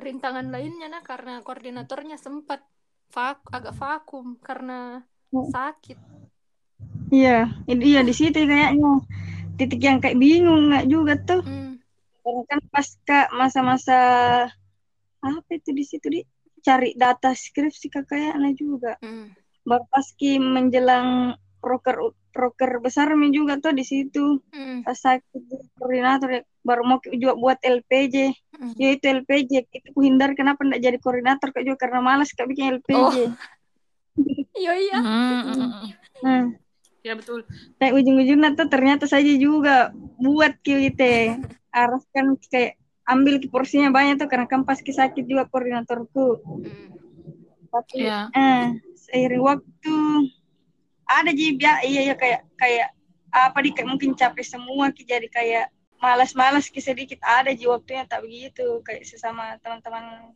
rintangan 0.00 0.48
lainnya 0.54 0.86
nah 0.88 1.02
karena 1.04 1.42
koordinatornya 1.44 2.16
sempat 2.16 2.64
vak 3.10 3.38
agak 3.50 3.74
vakum 3.76 4.38
karena 4.40 5.02
sakit. 5.52 5.98
iya 7.10 7.50
ini 7.70 7.82
iya 7.90 8.00
di 8.06 8.14
situ 8.14 8.38
kayaknya 8.50 8.90
titik 9.58 9.80
yang 9.82 9.98
kayak 10.02 10.16
bingung 10.16 10.70
nggak 10.70 10.86
juga 10.88 11.12
tuh 11.28 11.42
Hmm. 11.44 11.69
Karena 12.30 12.46
kan 12.46 12.60
pas 12.70 12.86
kak 13.02 13.28
masa-masa 13.34 13.98
apa 15.20 15.50
itu 15.50 15.74
di 15.74 15.82
situ 15.82 16.06
di 16.06 16.20
cari 16.62 16.94
data 16.94 17.34
skripsi 17.34 17.90
kak 17.90 18.06
kayaknya 18.06 18.54
juga 18.54 18.94
Hmm. 19.02 19.34
baru 19.66 19.82
pas 19.90 20.06
ki 20.14 20.38
menjelang 20.38 21.34
proker 21.58 21.98
proker 22.30 22.78
besar 22.78 23.10
mi 23.18 23.34
juga 23.34 23.58
tuh 23.58 23.74
di 23.74 23.82
situ 23.82 24.38
Hmm. 24.54 24.86
pas 24.86 24.94
sakit 24.94 25.42
koordinator 25.76 26.28
ya, 26.30 26.42
baru 26.62 26.82
mau 26.86 26.98
juga 27.02 27.34
buat 27.34 27.58
LPJ 27.60 28.30
Hmm. 28.54 28.72
ya 28.78 28.94
itu 28.94 29.04
LPJ 29.10 29.66
itu 29.66 29.88
ku 29.90 30.06
hindar 30.06 30.38
kenapa 30.38 30.62
ndak 30.62 30.80
jadi 30.80 30.96
koordinator 31.02 31.50
kak 31.50 31.66
juga 31.66 31.82
karena 31.82 31.98
malas 31.98 32.30
kak 32.30 32.46
bikin 32.46 32.78
LPJ 32.78 33.16
Iya 34.60 34.72
iya. 34.76 34.98
Hmm, 35.00 35.40
hmm, 35.42 35.42
hmm, 35.48 35.70
hmm. 35.72 35.90
nah 36.22 36.42
Ya 37.00 37.16
betul. 37.16 37.48
kayak 37.80 37.96
ujung-ujungnya 37.96 38.52
tuh 38.60 38.68
ternyata 38.68 39.08
saja 39.08 39.32
juga 39.40 39.88
buat 40.20 40.52
gitu 40.60 40.92
arahkan 41.70 42.34
kayak 42.46 42.74
ambil 43.06 43.38
porsinya 43.50 43.90
banyak 43.90 44.18
tuh 44.18 44.26
karena 44.26 44.46
kan 44.46 44.62
pas 44.62 44.78
ki 44.78 44.90
sakit 44.90 45.24
juga 45.26 45.46
koordinatorku 45.46 46.38
Hmm. 46.42 46.88
tapi 47.70 48.06
Ya. 48.06 48.26
eh 48.30 48.74
seiring 48.94 49.42
waktu 49.42 49.96
ada 51.06 51.30
ji 51.30 51.54
ya 51.54 51.82
iya 51.82 52.10
ya 52.10 52.14
kayak 52.14 52.46
kayak 52.54 52.88
apa 53.30 53.58
di 53.62 53.70
kayak 53.70 53.88
mungkin 53.88 54.14
capek 54.14 54.42
semua 54.42 54.90
ki 54.90 55.02
jadi 55.02 55.26
kayak 55.26 55.66
malas-malas 55.98 56.66
ki 56.66 56.78
sedikit 56.78 57.18
ada 57.22 57.50
ji 57.50 57.66
waktunya 57.66 58.06
tak 58.06 58.22
begitu 58.22 58.82
kayak 58.82 59.06
sesama 59.06 59.58
teman-teman 59.58 60.34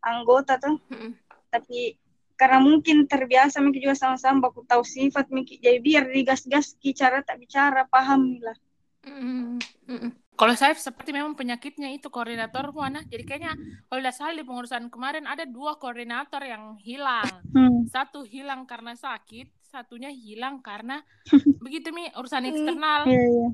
anggota 0.00 0.58
tuh 0.58 0.78
Hmm. 0.88 1.14
tapi 1.50 1.98
karena 2.34 2.56
mungkin 2.56 3.04
terbiasa 3.04 3.60
mungkin 3.60 3.84
juga 3.84 3.94
sama-sama 3.94 4.48
baku 4.48 4.64
tahu 4.64 4.80
sifat 4.80 5.28
mungkin 5.28 5.60
jadi 5.60 5.76
biar 5.76 6.08
digas-gas 6.08 6.72
ki 6.78 6.94
cara 6.94 7.20
tak 7.20 7.38
bicara 7.38 7.84
paham 7.86 8.38
lah 8.40 8.56
Hmm. 9.00 9.56
Hmm. 9.88 10.12
Kalau 10.40 10.56
saya 10.56 10.72
seperti 10.72 11.12
memang 11.12 11.36
penyakitnya 11.36 11.92
itu 11.92 12.08
koordinator 12.08 12.72
mana. 12.72 13.04
Jadi 13.04 13.28
kayaknya 13.28 13.52
kalau 13.92 14.00
tidak 14.00 14.16
salah 14.16 14.32
di 14.32 14.40
pengurusan 14.40 14.88
kemarin 14.88 15.28
ada 15.28 15.44
dua 15.44 15.76
koordinator 15.76 16.40
yang 16.40 16.80
hilang. 16.80 17.28
hmm. 17.52 17.92
Satu 17.92 18.24
hilang 18.24 18.64
karena 18.64 18.96
sakit, 18.96 19.52
satunya 19.68 20.08
hilang 20.08 20.64
karena 20.64 21.04
begitu 21.64 21.92
mi 21.92 22.08
urusan 22.16 22.48
eksternal. 22.48 23.04
iya 23.04 23.20
iya 23.20 23.48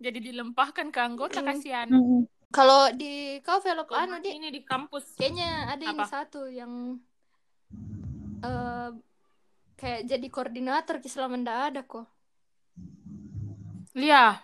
Jadi 0.00 0.32
dilempahkan 0.32 0.88
ke 0.88 1.00
anggota 1.04 1.44
kasihan. 1.44 1.92
Hmm. 1.92 2.24
Kalau 2.48 2.88
di 2.96 3.36
kau 3.44 3.60
velop 3.60 3.92
Kalau 3.92 4.00
anu 4.00 4.24
di 4.24 4.32
ini 4.32 4.48
di 4.48 4.64
kampus. 4.64 5.20
kayaknya 5.20 5.76
ada 5.76 5.84
ini 5.84 6.00
Apa? 6.00 6.08
satu 6.08 6.48
yang 6.48 6.96
eh 8.40 8.90
kayak 9.76 10.08
jadi 10.08 10.26
koordinator 10.32 11.04
selama 11.04 11.36
ndak 11.36 11.58
ada 11.68 11.80
kok. 11.84 12.08
Iya, 13.92 14.40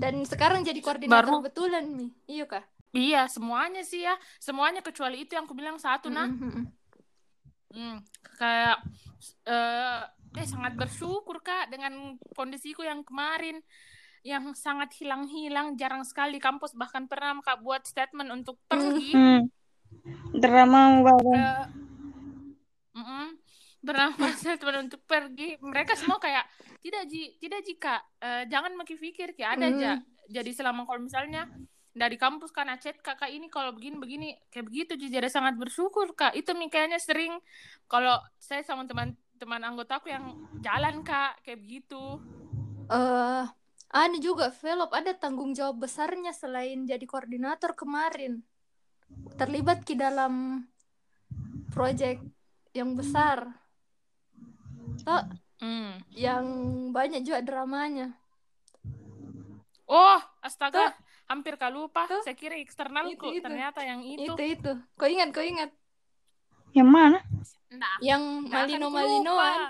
Dan 0.00 0.24
sekarang 0.24 0.64
jadi 0.64 0.80
koordinator 0.80 1.28
Baru- 1.28 1.44
betulan 1.44 1.84
mi. 1.84 2.08
Iya 2.24 2.48
kah? 2.48 2.64
iya 2.90 3.28
semuanya 3.28 3.84
sih 3.84 4.02
ya. 4.02 4.16
Semuanya 4.40 4.80
kecuali 4.80 5.22
itu 5.22 5.36
yang 5.36 5.44
aku 5.44 5.54
bilang 5.54 5.76
satu 5.76 6.08
nah. 6.08 6.26
Hmm, 6.26 6.66
hmm, 7.70 7.96
kayak 8.34 8.80
eh 9.46 10.00
eh 10.30 10.46
sangat 10.46 10.74
bersyukur 10.74 11.38
kak 11.38 11.68
dengan 11.68 12.16
kondisiku 12.32 12.80
yang 12.82 13.02
kemarin 13.02 13.58
yang 14.22 14.52
sangat 14.54 14.92
hilang-hilang 14.94 15.74
jarang 15.74 16.04
sekali 16.04 16.36
kampus 16.38 16.70
bahkan 16.72 17.08
pernah 17.08 17.34
kak 17.40 17.60
buat 17.60 17.82
statement 17.82 18.30
untuk 18.30 18.58
pergi 18.66 19.10
Hmm. 19.12 19.42
drama 20.32 21.02
banget 21.02 21.34
Eh, 21.34 21.64
mm-mm, 22.94 23.26
pernah 23.32 23.39
statement 24.36 24.78
untuk 24.88 25.00
pergi. 25.08 25.56
Mereka 25.60 25.96
semua 25.96 26.20
kayak 26.20 26.44
tidak 26.80 27.02
ji 27.08 27.36
tidak 27.40 27.60
jika 27.64 27.94
jangan 28.48 28.76
makin 28.76 28.96
pikir 28.96 29.32
kayak 29.36 29.60
ada 29.60 29.66
aja. 29.72 29.92
Jadi 30.30 30.50
selama 30.54 30.86
kalau 30.86 31.02
misalnya 31.02 31.50
dari 31.90 32.14
kampus 32.14 32.54
kan 32.54 32.70
chat 32.78 33.02
kakak 33.02 33.34
ini 33.34 33.50
kalau 33.50 33.74
begini 33.74 33.98
begini 33.98 34.28
kayak 34.46 34.70
begitu 34.70 34.94
Ji. 34.94 35.10
jadi 35.10 35.26
sangat 35.26 35.58
bersyukur 35.58 36.14
kak. 36.14 36.38
Itu 36.38 36.54
mi 36.54 36.70
kayaknya 36.70 37.02
sering. 37.02 37.34
Kalau 37.90 38.22
saya 38.38 38.62
sama 38.62 38.86
teman-teman 38.86 39.60
anggotaku 39.66 40.12
yang 40.12 40.38
jalan 40.62 41.02
kak 41.02 41.42
kayak 41.42 41.60
begitu. 41.66 42.22
Eh 42.86 43.44
ada 43.90 44.18
juga 44.22 44.54
velop 44.54 44.94
ada 44.94 45.10
tanggung 45.18 45.50
jawab 45.50 45.82
besarnya 45.82 46.30
selain 46.30 46.86
jadi 46.86 47.02
koordinator 47.10 47.74
kemarin. 47.74 48.46
Terlibat 49.34 49.82
ki 49.82 49.98
dalam 49.98 50.62
proyek 51.74 52.22
yang 52.70 52.94
besar 52.94 53.59
oh 55.06 55.22
Hmm. 55.60 56.00
yang 56.16 56.44
banyak 56.88 57.20
juga 57.20 57.44
dramanya. 57.44 58.16
Oh 59.84 60.20
astaga. 60.40 60.96
Hampir 61.28 61.54
kak 61.60 61.70
lupa 61.70 62.10
Tuh. 62.10 62.26
saya 62.26 62.34
kira 62.34 62.58
eksternalku 62.58 63.14
Itu, 63.14 63.38
itu. 63.38 63.44
ternyata 63.44 63.86
yang 63.86 64.02
itu, 64.02 64.34
itu 64.34 64.42
itu. 64.56 64.72
Kau 64.98 65.06
ingat 65.06 65.30
kau 65.30 65.44
ingat 65.44 65.70
yang 66.74 66.90
mana? 66.90 67.22
Nah, 67.70 67.98
yang 68.02 68.48
nggak 68.48 68.66
akan 68.66 68.82
malino 68.82 68.88
malinoan. 68.90 69.60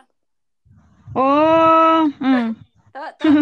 Oh 1.12 2.06
hmm. 2.06 2.54
tahu 2.94 3.08
tahu 3.18 3.32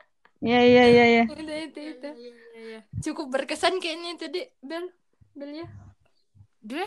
iya 0.48 0.60
iya 0.64 0.84
iya 0.86 1.04
iya. 1.18 1.24
Itu 1.28 1.44
itu 1.44 1.80
itu. 1.98 2.08
Iya, 2.08 2.32
iya, 2.32 2.60
iya. 2.62 2.80
cukup 3.04 3.26
berkesan 3.34 3.82
kayaknya 3.82 4.16
itu 4.16 4.26
di 4.30 4.42
bel. 4.62 4.86
Bel 5.34 5.50
ya. 5.50 5.66
Dia 6.62 6.86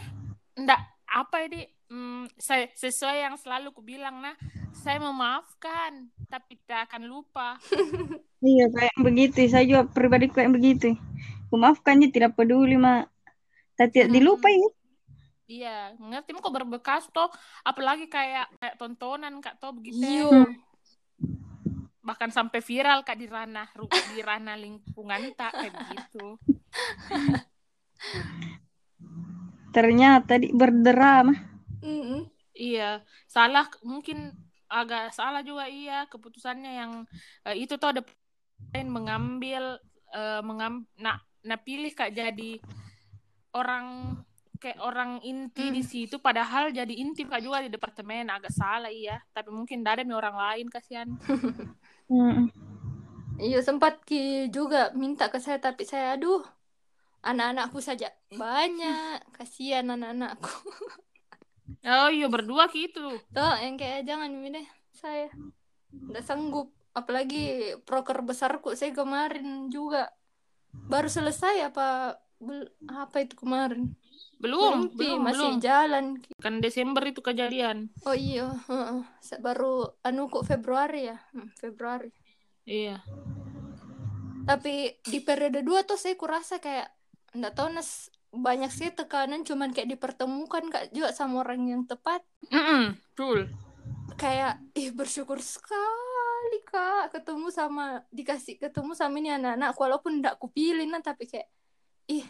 enggak 0.55 0.81
apa 1.11 1.37
ini 1.45 1.67
hmm, 1.91 2.31
saya 2.39 2.71
sesuai 2.79 3.27
yang 3.27 3.35
selalu 3.35 3.75
ku 3.75 3.83
bilang 3.83 4.23
nah 4.23 4.39
saya 4.71 5.03
memaafkan 5.03 6.07
tapi 6.31 6.55
tidak 6.63 6.87
akan 6.87 7.11
lupa 7.11 7.59
Iya 8.41 8.73
kayak 8.73 8.97
begitu. 8.97 9.45
Saya 9.45 9.69
juga 9.69 9.85
pribadi 9.85 10.25
kayak 10.25 10.49
begitu. 10.49 10.97
Maafkan 11.53 12.01
dia 12.01 12.09
tidak 12.09 12.33
peduli 12.33 12.73
mak. 12.73 13.05
Tapi 13.77 13.89
tidak 13.93 14.09
dilupai 14.13 14.57
ya. 14.57 14.69
iya 15.51 15.91
ngerti 15.99 16.31
kok 16.31 16.47
berbekas 16.47 17.11
toh 17.11 17.27
apalagi 17.67 18.07
kayak 18.07 18.47
kayak 18.55 18.79
tontonan 18.79 19.43
kak 19.43 19.59
toh 19.59 19.75
begitu 19.75 19.99
ya. 19.99 20.23
Yo. 20.23 20.47
bahkan 21.99 22.31
sampai 22.31 22.63
viral 22.63 23.03
kak 23.03 23.19
di 23.19 23.27
ranah 23.27 23.67
di 24.15 24.23
ranah 24.23 24.55
lingkungan 24.55 25.35
tak 25.35 25.51
kayak 25.51 25.75
gitu 25.91 26.39
Ternyata 29.75 30.39
di 30.39 30.55
berdrama. 31.81 31.89
Mm-mm. 31.89 32.21
iya 32.55 33.01
salah 33.27 33.65
mungkin 33.83 34.31
agak 34.71 35.11
salah 35.17 35.41
juga 35.43 35.67
iya 35.67 36.07
keputusannya 36.07 36.71
yang 36.79 36.91
eh, 37.47 37.55
itu 37.59 37.75
tuh 37.81 37.89
ada 37.91 38.01
lain 38.73 38.89
mengambil 38.91 39.63
eh, 40.15 40.41
mengam 40.45 40.85
nah 40.99 41.17
nah 41.41 41.57
pilih 41.57 41.91
kak 41.97 42.13
jadi 42.13 42.61
orang 43.57 44.15
kayak 44.61 44.77
orang 44.79 45.17
inti 45.25 45.73
di 45.73 45.81
situ 45.81 46.21
padahal 46.21 46.69
jadi 46.69 46.93
inti 46.93 47.25
kak 47.25 47.41
juga 47.41 47.65
di 47.65 47.69
departemen 47.73 48.29
agak 48.29 48.53
salah 48.53 48.93
iya 48.93 49.17
tapi 49.33 49.49
mungkin 49.49 49.81
ada 49.81 50.05
nih 50.05 50.15
orang 50.15 50.37
lain 50.37 50.67
kasihan 50.69 51.09
Hmm. 52.11 52.51
Iya 53.41 53.57
sempat 53.67 53.93
ki 54.07 54.51
juga 54.55 54.77
minta 55.01 55.25
ke 55.33 55.39
saya 55.45 55.57
tapi 55.65 55.83
saya 55.91 56.05
aduh 56.15 56.41
anak-anakku 57.29 57.79
saja 57.87 58.07
banyak 58.41 59.17
kasihan 59.37 59.85
anak-anakku 59.95 60.51
oh 61.81 62.09
iya 62.11 62.27
berdua 62.27 62.67
gitu. 62.71 63.19
Tuh 63.31 63.55
yang 63.61 63.75
kayak 63.79 64.03
jangan 64.03 64.29
ini 64.31 64.61
deh 64.61 64.67
saya. 64.91 65.29
Udah 65.91 66.23
sanggup. 66.23 66.71
Apalagi 66.91 67.75
proker 67.87 68.19
besarku 68.21 68.75
saya 68.75 68.91
kemarin 68.91 69.71
juga. 69.71 70.11
Baru 70.71 71.07
selesai 71.07 71.67
apa 71.67 72.19
apa 72.89 73.15
itu 73.21 73.35
kemarin? 73.37 73.95
Belum, 74.41 74.89
Pi, 74.89 75.05
belum, 75.13 75.21
masih 75.21 75.37
belum. 75.53 75.61
jalan. 75.61 76.05
Kan 76.41 76.65
Desember 76.65 77.05
itu 77.05 77.21
kejadian. 77.21 77.93
oh 78.09 78.17
iya 78.17 78.49
baru 79.37 79.93
anu 80.01 80.27
kok 80.27 80.49
Februari 80.49 81.13
ya? 81.13 81.17
Hmm, 81.31 81.53
Februari. 81.55 82.09
Iya. 82.65 83.01
tapi 84.41 84.97
di 85.05 85.21
periode 85.21 85.61
dua 85.61 85.85
tuh 85.85 86.01
saya 86.01 86.17
kurasa 86.17 86.57
kayak 86.57 86.89
nggak 87.37 87.53
tahu 87.53 87.69
nas 87.77 88.09
banyak 88.31 88.71
sih 88.71 88.89
tekanan 88.89 89.43
cuman 89.43 89.75
kayak 89.75 89.91
dipertemukan 89.91 90.63
kak 90.71 90.95
juga 90.95 91.11
sama 91.11 91.43
orang 91.43 91.67
yang 91.67 91.83
tepat 91.83 92.23
Mm-mm, 92.47 92.95
betul. 93.11 93.51
kayak 94.15 94.55
ih 94.71 94.89
bersyukur 94.95 95.43
sekali 95.43 96.59
kak 96.63 97.11
ketemu 97.11 97.51
sama 97.51 98.07
dikasih 98.07 98.55
ketemu 98.55 98.95
sama 98.95 99.19
ini 99.19 99.35
anak-anak 99.35 99.75
walaupun 99.75 100.23
nggak 100.23 100.39
kupilih 100.39 100.87
nah 100.87 101.03
tapi 101.03 101.27
kayak 101.27 101.51
ih 102.07 102.23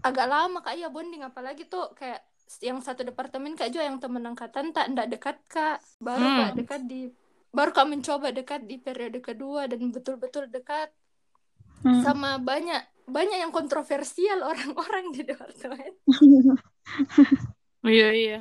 agak 0.00 0.24
lama 0.24 0.64
kak 0.64 0.76
ya 0.78 0.88
bonding 0.88 1.20
apalagi 1.20 1.66
tuh 1.66 1.92
kayak 1.92 2.24
yang 2.62 2.78
satu 2.78 3.02
departemen 3.02 3.58
kak 3.58 3.68
juga 3.68 3.84
yang 3.90 3.98
temen 3.98 4.22
angkatan 4.22 4.70
tak 4.70 4.86
ndak 4.94 5.10
dekat 5.10 5.36
kak 5.50 5.82
baru 5.98 6.24
Hmm. 6.24 6.38
kak 6.38 6.52
dekat 6.56 6.80
di 6.86 7.00
baru 7.50 7.70
kak 7.74 7.88
mencoba 7.88 8.28
dekat 8.32 8.64
di 8.64 8.76
periode 8.78 9.20
kedua 9.20 9.68
dan 9.68 9.92
betul-betul 9.92 10.48
dekat 10.48 10.88
Hmm. 11.84 12.00
sama 12.00 12.40
banyak 12.40 12.80
banyak 13.06 13.38
yang 13.38 13.50
kontroversial 13.50 14.42
orang-orang 14.42 15.14
di 15.14 15.22
departemen 15.22 15.94
Iya, 17.86 18.08
iya. 18.10 18.38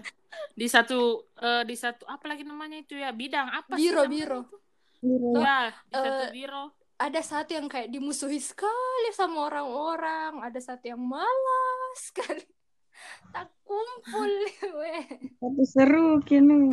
Di 0.58 0.66
satu 0.66 1.22
eh, 1.38 1.62
di 1.64 1.78
satu 1.78 2.02
apa 2.10 2.26
lagi 2.26 2.42
namanya 2.42 2.82
itu 2.82 2.98
ya? 2.98 3.14
Bidang 3.14 3.46
apa 3.46 3.78
sih 3.78 3.86
Biro, 3.86 4.02
namanya 4.02 4.10
biro. 4.10 4.40
itu? 4.42 4.58
Biro. 5.00 5.30
Ya, 5.38 5.60
di 5.70 5.94
satu 5.94 6.24
Eh, 6.26 6.32
biro. 6.34 6.64
ada 6.98 7.22
satu 7.22 7.52
yang 7.54 7.68
kayak 7.68 7.92
dimusuhi 7.92 8.40
sekali 8.40 9.10
sama 9.14 9.46
orang-orang 9.46 10.42
ada 10.42 10.58
satu 10.58 10.88
yang 10.88 10.98
malas 10.98 12.00
sekali 12.00 12.42
tak 13.36 13.54
kumpul 13.62 14.32
weh 14.82 15.06
Tapi 15.38 15.62
seru 15.68 16.24
kini. 16.24 16.72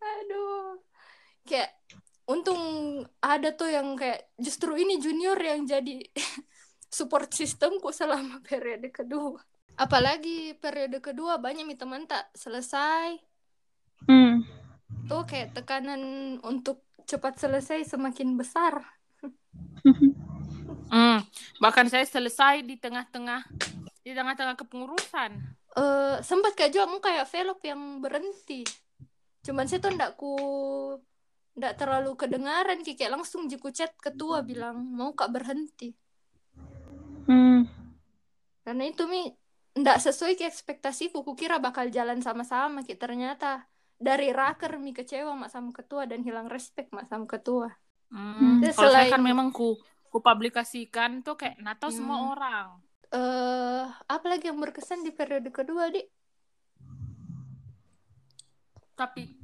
aduh 0.00 0.80
kayak 1.44 1.70
untung 2.26 2.60
ada 3.20 3.52
tuh 3.52 3.68
yang 3.68 3.94
kayak 3.94 4.32
justru 4.36 4.74
ini 4.74 4.98
junior 4.98 5.36
yang 5.36 5.62
jadi 5.64 6.02
support 6.88 7.30
sistemku 7.32 7.92
selama 7.92 8.40
periode 8.48 8.88
kedua. 8.90 9.40
Apalagi 9.78 10.58
periode 10.58 10.98
kedua 10.98 11.38
banyak 11.38 11.62
nih 11.68 11.78
teman 11.78 12.04
tak 12.08 12.28
selesai. 12.34 13.20
Hmm. 13.98 14.46
tuh 15.10 15.26
kayak 15.26 15.58
tekanan 15.58 16.38
untuk 16.46 16.86
cepat 17.04 17.36
selesai 17.38 17.84
semakin 17.86 18.34
besar. 18.36 18.82
Hmm, 20.88 21.20
bahkan 21.60 21.84
saya 21.84 22.08
selesai 22.08 22.64
di 22.64 22.80
tengah-tengah 22.80 23.44
di 24.00 24.16
tengah-tengah 24.16 24.56
kepengurusan. 24.56 25.36
eh 25.76 26.16
sempat 26.24 26.56
kayak 26.56 26.72
juga 26.72 26.88
mau 26.88 26.96
kayak 26.96 27.28
velop 27.28 27.60
yang 27.60 28.00
berhenti. 28.00 28.64
Cuman 29.44 29.68
saya 29.68 29.84
tuh 29.84 29.92
ndak 29.92 30.16
ku 30.16 30.32
ndak 31.60 31.76
terlalu 31.76 32.16
kedengaran 32.16 32.80
kayak 32.80 33.12
langsung 33.12 33.52
jiku 33.52 33.68
chat 33.68 33.92
ketua 34.00 34.40
bilang 34.40 34.80
mau 34.80 35.12
kak 35.12 35.28
berhenti 35.28 35.92
Hmm. 37.28 37.68
karena 38.62 38.84
itu 38.84 39.04
mi 39.04 39.28
ndak 39.74 40.00
sesuai 40.00 40.34
ke 40.34 40.44
ekspektasiku 40.44 41.20
kukira 41.22 41.56
bakal 41.56 41.86
jalan 41.88 42.18
sama-sama 42.18 42.80
Ki. 42.80 42.96
ternyata 42.96 43.68
dari 43.94 44.30
raker 44.30 44.76
mi 44.76 44.90
kecewa 44.90 45.36
mak 45.36 45.48
sama 45.48 45.70
ketua 45.70 46.04
dan 46.04 46.20
hilang 46.20 46.48
respect 46.48 46.88
mak 46.90 47.04
sama 47.04 47.24
ketua 47.24 47.68
Hmm, 48.08 48.58
Terus 48.58 48.72
kalau 48.74 48.88
saya 48.88 49.04
selain- 49.04 49.12
kan 49.12 49.22
memang 49.22 49.48
ku 49.50 49.76
ku 50.08 50.18
publikasikan 50.18 51.20
tuh 51.20 51.36
kayak 51.36 51.60
nato 51.60 51.92
semua 51.92 52.16
Hmm. 52.18 52.30
orang. 52.30 52.68
eh 53.08 53.84
apa 53.84 54.26
lagi 54.26 54.48
yang 54.48 54.56
berkesan 54.56 55.00
di 55.00 55.08
periode 55.10 55.48
kedua 55.48 55.88
di 55.88 56.00
Tapi 58.94 59.37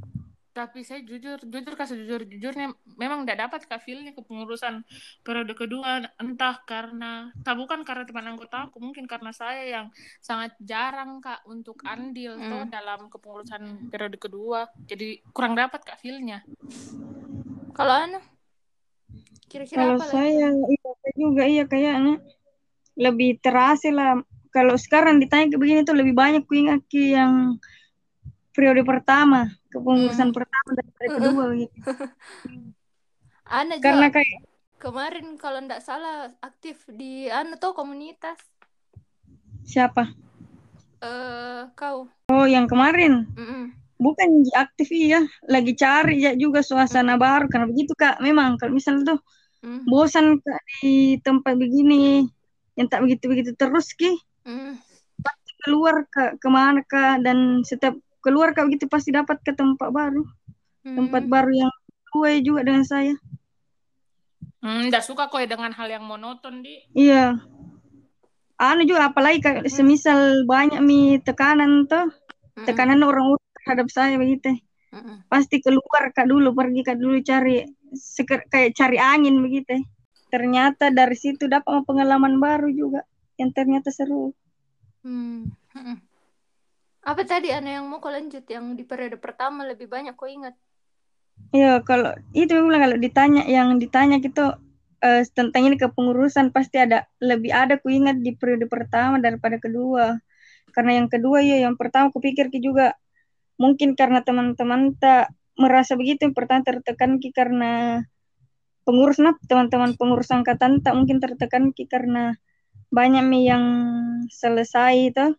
tapi 0.55 0.87
saya 0.87 1.03
jujur 1.03 1.43
jujur 1.43 1.75
kasih 1.75 1.99
jujur 1.99 2.23
jujurnya 2.31 2.71
memang 2.95 3.27
tidak 3.27 3.51
dapat 3.51 3.67
kak 3.67 3.83
feelnya 3.83 4.14
kepengurusan 4.14 4.87
periode 5.27 5.51
kedua. 5.59 6.07
Entah 6.23 6.62
karena 6.62 7.35
tak 7.43 7.59
bukan 7.59 7.83
karena 7.83 8.07
teman 8.07 8.31
anggota 8.31 8.71
aku 8.71 8.79
mungkin 8.79 9.11
karena 9.11 9.35
saya 9.35 9.67
yang 9.67 9.87
sangat 10.23 10.55
jarang 10.62 11.19
kak 11.19 11.43
untuk 11.51 11.83
andil 11.83 12.38
Hmm. 12.38 12.47
toh 12.47 12.64
dalam 12.71 13.11
kepengurusan 13.11 13.90
periode 13.90 14.14
kedua. 14.14 14.71
Jadi 14.87 15.27
kurang 15.35 15.59
dapat 15.59 15.83
kak 15.83 15.99
feelnya. 15.99 16.47
Kalau 17.75 17.95
anu 17.99 18.23
kira-kira 19.51 19.83
Kalau 19.83 19.99
apa 19.99 20.07
saya 20.07 20.55
iya 20.55 20.90
saya 21.03 21.14
juga 21.19 21.43
iya 21.51 21.64
kayaknya 21.67 22.23
lebih 22.95 23.43
terasa 23.43 23.90
lah. 23.90 24.23
Kalau 24.55 24.79
sekarang 24.79 25.19
ditanya 25.19 25.51
kayak 25.51 25.59
begini 25.59 25.81
tuh 25.83 25.99
lebih 25.99 26.14
banyak 26.14 26.47
ku 26.47 26.55
ingat 26.55 26.87
Ki, 26.87 27.19
yang 27.19 27.59
periode 28.55 28.87
pertama, 28.87 29.51
kepengurusan 29.74 30.30
pertama 30.30 30.70
daripada 30.78 31.08
kedua 31.18 31.44
gitu. 31.60 31.78
Ana 33.58 33.74
juga 33.76 33.84
Karena 33.84 34.06
kayak 34.14 34.38
kemarin 34.82 35.26
kalau 35.42 35.58
ndak 35.66 35.80
salah 35.84 36.32
aktif 36.48 36.76
di 37.00 37.28
anu 37.38 37.54
tuh 37.62 37.72
komunitas 37.78 38.38
siapa? 39.64 40.14
eh 41.04 41.62
kau 41.78 41.98
Oh, 42.32 42.46
yang 42.48 42.64
kemarin 42.64 43.28
Mm-mm. 43.37 43.64
bukan 44.00 44.28
aktif 44.56 44.88
iya, 44.90 45.20
lagi 45.44 45.72
cari 45.76 46.24
ya 46.24 46.32
juga 46.34 46.60
suasana 46.64 47.14
baru 47.20 47.46
karena 47.52 47.66
begitu 47.68 47.92
Kak. 47.94 48.20
Memang 48.24 48.56
kalau 48.58 48.72
misalnya 48.72 49.02
tuh 49.14 49.18
Mm. 49.64 49.80
bosan 49.88 50.26
Kak 50.44 50.60
di 50.80 51.20
tempat 51.24 51.54
begini 51.56 52.24
yang 52.78 52.88
tak 52.90 53.00
begitu-begitu 53.04 53.52
terus 53.60 53.92
Ki, 53.94 54.10
Mm. 54.44 54.76
keluar 55.64 56.04
ke 56.12 56.37
ke 56.42 56.48
mana 56.52 56.80
Kak 56.84 57.24
dan 57.24 57.64
setiap 57.64 57.96
keluar 58.24 58.56
Kak 58.56 58.64
begitu 58.72 58.88
pasti 58.88 59.12
dapat 59.12 59.38
ke 59.44 59.52
tempat 59.52 59.92
baru. 59.92 60.24
tempat 60.84 61.24
Mm. 61.24 61.32
baru 61.32 61.52
yang 61.64 61.72
sesuai 62.08 62.34
juga 62.44 62.60
dengan 62.60 62.84
saya. 62.84 63.14
hmm, 64.60 64.88
nggak 64.88 65.04
suka 65.04 65.28
kok 65.28 65.40
ya 65.40 65.48
dengan 65.48 65.72
hal 65.72 65.88
yang 65.88 66.04
monoton 66.04 66.60
di 66.60 66.76
Iya. 66.92 67.40
Anu 68.60 68.84
juga 68.84 69.08
apalagi 69.12 69.40
kayak 69.44 69.68
semisal 69.68 70.44
banyak 70.44 70.80
mi 70.80 71.20
tekanan 71.20 71.84
tuh, 71.88 72.06
Mm-mm. 72.06 72.64
tekanan 72.64 73.02
orang 73.02 73.34
terhadap 73.60 73.88
saya 73.90 74.14
begitu. 74.20 74.56
Mm-mm. 74.94 75.26
Pasti 75.26 75.58
keluar 75.58 76.12
kak 76.14 76.28
dulu, 76.30 76.54
pergi 76.54 76.80
kak 76.87 76.96
dulu 77.00 77.18
cari 77.24 77.66
seker, 77.92 78.46
kayak 78.46 78.76
cari 78.78 78.96
angin 79.00 79.40
begitu. 79.42 79.80
Ternyata 80.30 80.94
dari 80.94 81.16
situ 81.18 81.50
dapat 81.50 81.82
pengalaman 81.88 82.38
baru 82.38 82.70
juga 82.70 83.02
yang 83.40 83.50
ternyata 83.50 83.90
seru. 83.90 84.30
Hmm. 85.02 85.50
Apa 87.05 87.21
tadi 87.29 87.53
Ana 87.53 87.79
yang 87.81 87.85
mau 87.85 88.01
kau 88.01 88.09
lanjut 88.09 88.49
yang 88.49 88.73
di 88.73 88.85
periode 88.88 89.21
pertama 89.21 89.69
lebih 89.69 89.93
banyak 89.93 90.17
kau 90.17 90.25
ingat? 90.25 90.57
Iya, 91.53 91.85
kalau 91.85 92.17
itu 92.33 92.57
memang 92.57 92.81
kalau 92.81 92.97
ditanya 92.97 93.45
yang 93.45 93.77
ditanya 93.77 94.25
gitu 94.25 94.57
eh, 95.05 95.21
tentang 95.37 95.69
ini 95.69 95.77
kepengurusan 95.77 96.49
pasti 96.49 96.81
ada 96.81 97.05
lebih 97.21 97.53
ada 97.53 97.77
ku 97.77 97.93
ingat 97.93 98.25
di 98.25 98.33
periode 98.33 98.64
pertama 98.73 99.21
daripada 99.21 99.61
kedua. 99.61 100.17
Karena 100.73 101.05
yang 101.05 101.12
kedua 101.12 101.45
ya 101.45 101.61
yang 101.61 101.77
pertama 101.77 102.09
ku 102.09 102.25
pikir 102.25 102.49
ki 102.49 102.64
juga 102.64 102.97
mungkin 103.61 103.93
karena 103.95 104.25
teman-teman 104.25 104.97
tak 104.97 105.29
merasa 105.61 105.95
begitu 106.01 106.25
yang 106.25 106.35
pertama 106.35 106.64
tertekan 106.64 107.21
ki 107.21 107.31
karena 107.37 108.03
pengurus 108.88 109.21
nah 109.21 109.37
teman-teman 109.45 109.93
pengurus 109.95 110.33
angkatan 110.33 110.81
tak 110.81 110.97
mungkin 110.97 111.21
tertekan 111.21 111.71
ki 111.77 111.85
karena 111.85 112.40
banyak 112.88 113.23
mi 113.29 113.45
yang 113.45 113.64
selesai 114.33 115.12
itu. 115.12 115.37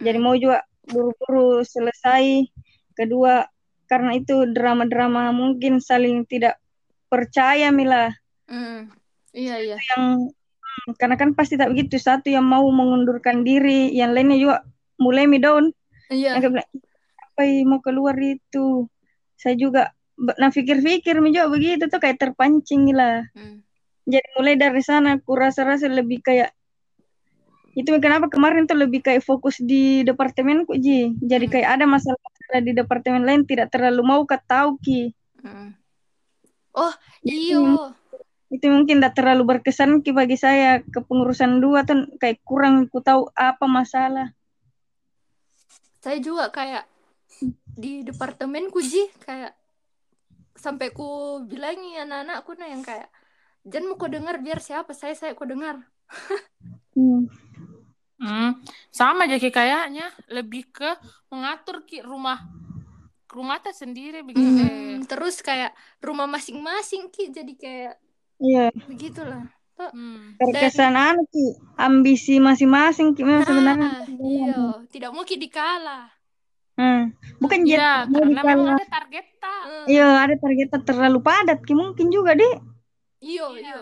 Jadi 0.00 0.18
mau 0.18 0.32
juga 0.34 0.64
buru-buru 0.88 1.62
selesai. 1.62 2.46
Kedua 2.92 3.46
karena 3.86 4.16
itu 4.16 4.48
drama-drama 4.48 5.30
mungkin 5.36 5.76
saling 5.78 6.24
tidak 6.24 6.56
percaya 7.12 7.68
mila 7.68 8.08
Mm. 8.52 8.88
Iya 9.32 9.56
iya. 9.64 9.76
yang 9.80 10.28
hmm, 10.28 10.92
karena 11.00 11.16
kan 11.16 11.32
pasti 11.32 11.56
tak 11.56 11.72
begitu 11.72 11.96
satu 11.96 12.28
yang 12.28 12.44
mau 12.44 12.68
mengundurkan 12.68 13.44
diri 13.48 13.88
yang 13.96 14.12
lainnya 14.12 14.36
juga 14.36 14.56
mulai 15.00 15.24
mi 15.24 15.40
down 15.40 15.72
Iya. 16.12 16.36
yang 16.36 16.52
bilang, 16.52 16.68
apa 17.32 17.40
yang 17.48 17.68
mau 17.72 17.80
keluar 17.80 18.12
itu 18.20 18.84
saya 19.40 19.56
juga 19.56 19.88
nah 20.36 20.52
pikir-pikir 20.52 21.16
juga 21.32 21.48
begitu 21.48 21.88
tuh 21.88 21.96
kayak 21.96 22.20
terpancing 22.20 22.92
lah 22.92 23.24
Mm. 23.32 23.64
jadi 24.04 24.28
mulai 24.36 24.54
dari 24.60 24.82
sana 24.84 25.16
aku 25.16 25.32
rasa-rasa 25.32 25.88
lebih 25.88 26.20
kayak 26.20 26.52
itu 27.72 27.88
kenapa 28.04 28.28
kemarin 28.28 28.68
tuh 28.68 28.76
lebih 28.76 29.00
kayak 29.00 29.24
fokus 29.24 29.56
di 29.56 30.04
departemenku 30.04 30.76
Ji 30.76 31.16
jadi 31.24 31.48
Hmm. 31.48 31.52
kayak 31.56 31.68
ada 31.80 31.84
masalah-masalah 31.88 32.60
di 32.60 32.72
departemen 32.76 33.22
lain 33.24 33.42
tidak 33.48 33.72
terlalu 33.72 34.02
mau 34.04 34.22
tahu 34.28 34.76
ki 34.80 35.12
Mm. 35.42 35.74
Oh 36.78 36.94
iyo. 37.26 37.90
itu 38.46 38.62
mungkin 38.70 39.02
tidak 39.02 39.18
terlalu 39.18 39.42
berkesan 39.42 40.06
ki 40.06 40.14
bagi 40.14 40.38
saya 40.38 40.78
kepengurusan 40.86 41.58
dua 41.58 41.82
tuh 41.82 42.06
kayak 42.22 42.38
kurang 42.46 42.86
ku 42.86 43.02
tahu 43.02 43.26
apa 43.34 43.66
masalah 43.66 44.30
Saya 45.98 46.22
juga 46.22 46.46
kayak 46.54 46.86
di 47.74 48.06
departemenku 48.06 48.78
Ji 48.84 49.10
kayak 49.26 49.56
sampai 50.54 50.94
ku 50.94 51.40
bilangi 51.42 51.98
anak-anakku 51.98 52.54
nah 52.54 52.68
yang 52.70 52.86
kayak 52.86 53.10
jangan 53.66 53.88
mau 53.90 53.98
kau 53.98 54.06
dengar 54.06 54.38
biar 54.38 54.62
siapa 54.62 54.94
saya 54.94 55.16
saya 55.18 55.34
kau 55.34 55.48
dengar 55.48 55.82
Hmm. 56.92 57.24
Hmm, 58.22 58.54
sama 58.94 59.26
aja 59.26 59.34
kayak 59.42 59.50
kayaknya 59.50 60.06
lebih 60.30 60.70
ke 60.70 60.90
mengatur 61.26 61.82
ki 61.82 62.06
rumah 62.06 62.38
rumah 63.26 63.58
teh 63.58 63.74
sendiri 63.74 64.22
begitu. 64.22 64.46
Mm, 64.46 65.10
terus 65.10 65.42
kayak 65.42 65.74
rumah 65.98 66.30
masing-masing 66.30 67.10
ki 67.10 67.34
jadi 67.34 67.52
kayak 67.58 67.94
Iya, 68.42 68.70
begitulah 68.86 69.42
Tuh. 69.78 69.90
Hmm. 69.90 70.34
terkesan 70.38 70.94
anu 70.94 71.26
ki 71.30 71.58
ambisi 71.78 72.38
masing-masing 72.38 73.18
ki 73.18 73.26
memang 73.26 73.42
sebenarnya. 73.42 73.88
Nah, 73.90 74.06
iya 74.22 74.56
tidak 74.90 75.10
mau 75.10 75.26
ki 75.26 75.36
dikalah 75.40 76.06
Hmm. 76.72 77.12
Bukan 77.36 77.68
jadi 77.68 78.08
mau 78.08 78.24
karena 78.24 78.40
memang 78.42 78.56
dikalah. 78.56 78.76
ada 78.80 78.86
target 78.88 79.26
tak. 79.36 79.62
Eh, 79.68 79.84
Iya, 79.92 80.08
ada 80.24 80.34
targetnya 80.40 80.80
terlalu 80.80 81.18
padat 81.20 81.58
ki 81.68 81.72
mungkin 81.76 82.08
juga 82.08 82.32
deh. 82.32 82.54
iya 83.20 83.44
Iya. 83.52 83.80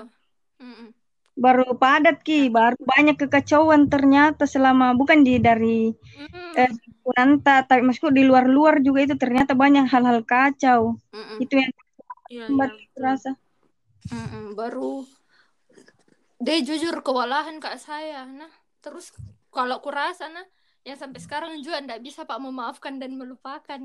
Mm-mm. 0.61 0.89
Baru 1.37 1.73
padat 1.79 2.21
ki, 2.27 2.51
baru 2.53 2.77
banyak 2.77 3.17
kekacauan 3.17 3.89
ternyata 3.89 4.45
selama 4.45 4.93
bukan 4.93 5.25
di 5.25 5.41
dari 5.41 5.95
Mm-mm. 5.95 6.53
eh, 6.59 6.71
Kunanta, 7.01 7.65
tapi 7.65 7.81
maksudku 7.87 8.13
di 8.13 8.23
luar-luar 8.29 8.85
juga 8.85 9.09
itu 9.09 9.15
ternyata 9.17 9.57
banyak 9.57 9.89
hal-hal 9.89 10.21
kacau. 10.27 11.01
Mm-mm. 11.15 11.39
Itu 11.43 11.55
yang 11.59 11.73
membuat 12.51 12.71
iya, 12.73 12.77
betul. 12.77 12.95
terasa. 12.97 13.31
Mm-mm. 14.11 14.57
baru 14.57 15.05
dia 16.41 16.57
jujur 16.65 17.05
kewalahan 17.05 17.61
kak 17.61 17.77
saya 17.77 18.25
nah 18.25 18.49
terus 18.81 19.13
kalau 19.53 19.77
kurasa 19.85 20.25
nah 20.33 20.47
yang 20.89 20.97
sampai 20.97 21.21
sekarang 21.21 21.53
juga 21.61 21.85
ndak 21.85 22.01
bisa 22.01 22.25
pak 22.25 22.41
memaafkan 22.41 22.97
dan 22.97 23.13
melupakan 23.15 23.81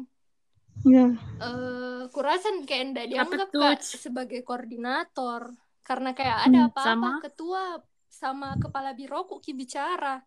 Iya. 0.84 1.16
eh 1.40 2.04
kurasa 2.12 2.48
kayak 2.68 2.84
ndak 2.96 3.08
dianggap 3.12 3.50
kak 3.52 3.80
sebagai 3.84 4.44
koordinator 4.44 5.52
karena 5.86 6.12
kayak 6.12 6.50
ada 6.50 6.60
Hmm, 6.60 6.69
apa-apa 6.74 6.89
sama. 7.13 7.21
ketua 7.21 7.63
sama 8.10 8.50
kepala 8.58 8.91
biroku 8.91 9.38
ki 9.38 9.54
bicara 9.54 10.19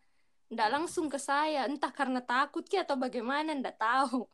ndak 0.49 0.69
langsung 0.71 1.11
ke 1.11 1.19
saya 1.21 1.67
entah 1.67 1.91
karena 1.91 2.23
takut 2.23 2.65
ki 2.65 2.81
atau 2.81 2.97
bagaimana 2.97 3.53
ndak 3.53 3.77
tahu 3.77 4.25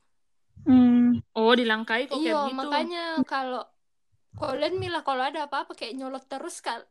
Hmm. 0.65 1.21
Oh, 1.37 1.53
dilangkai 1.53 2.09
kok 2.09 2.17
iya 2.17 2.33
kayak 2.33 2.47
gitu. 2.49 2.57
makanya 2.57 3.05
kalau 3.29 3.63
kalian 4.35 4.81
milah 4.81 5.03
kalau 5.05 5.23
ada 5.23 5.45
apa-apa 5.45 5.73
kayak 5.75 5.95
nyolot 5.95 6.25
terus 6.25 6.61
kak 6.61 6.85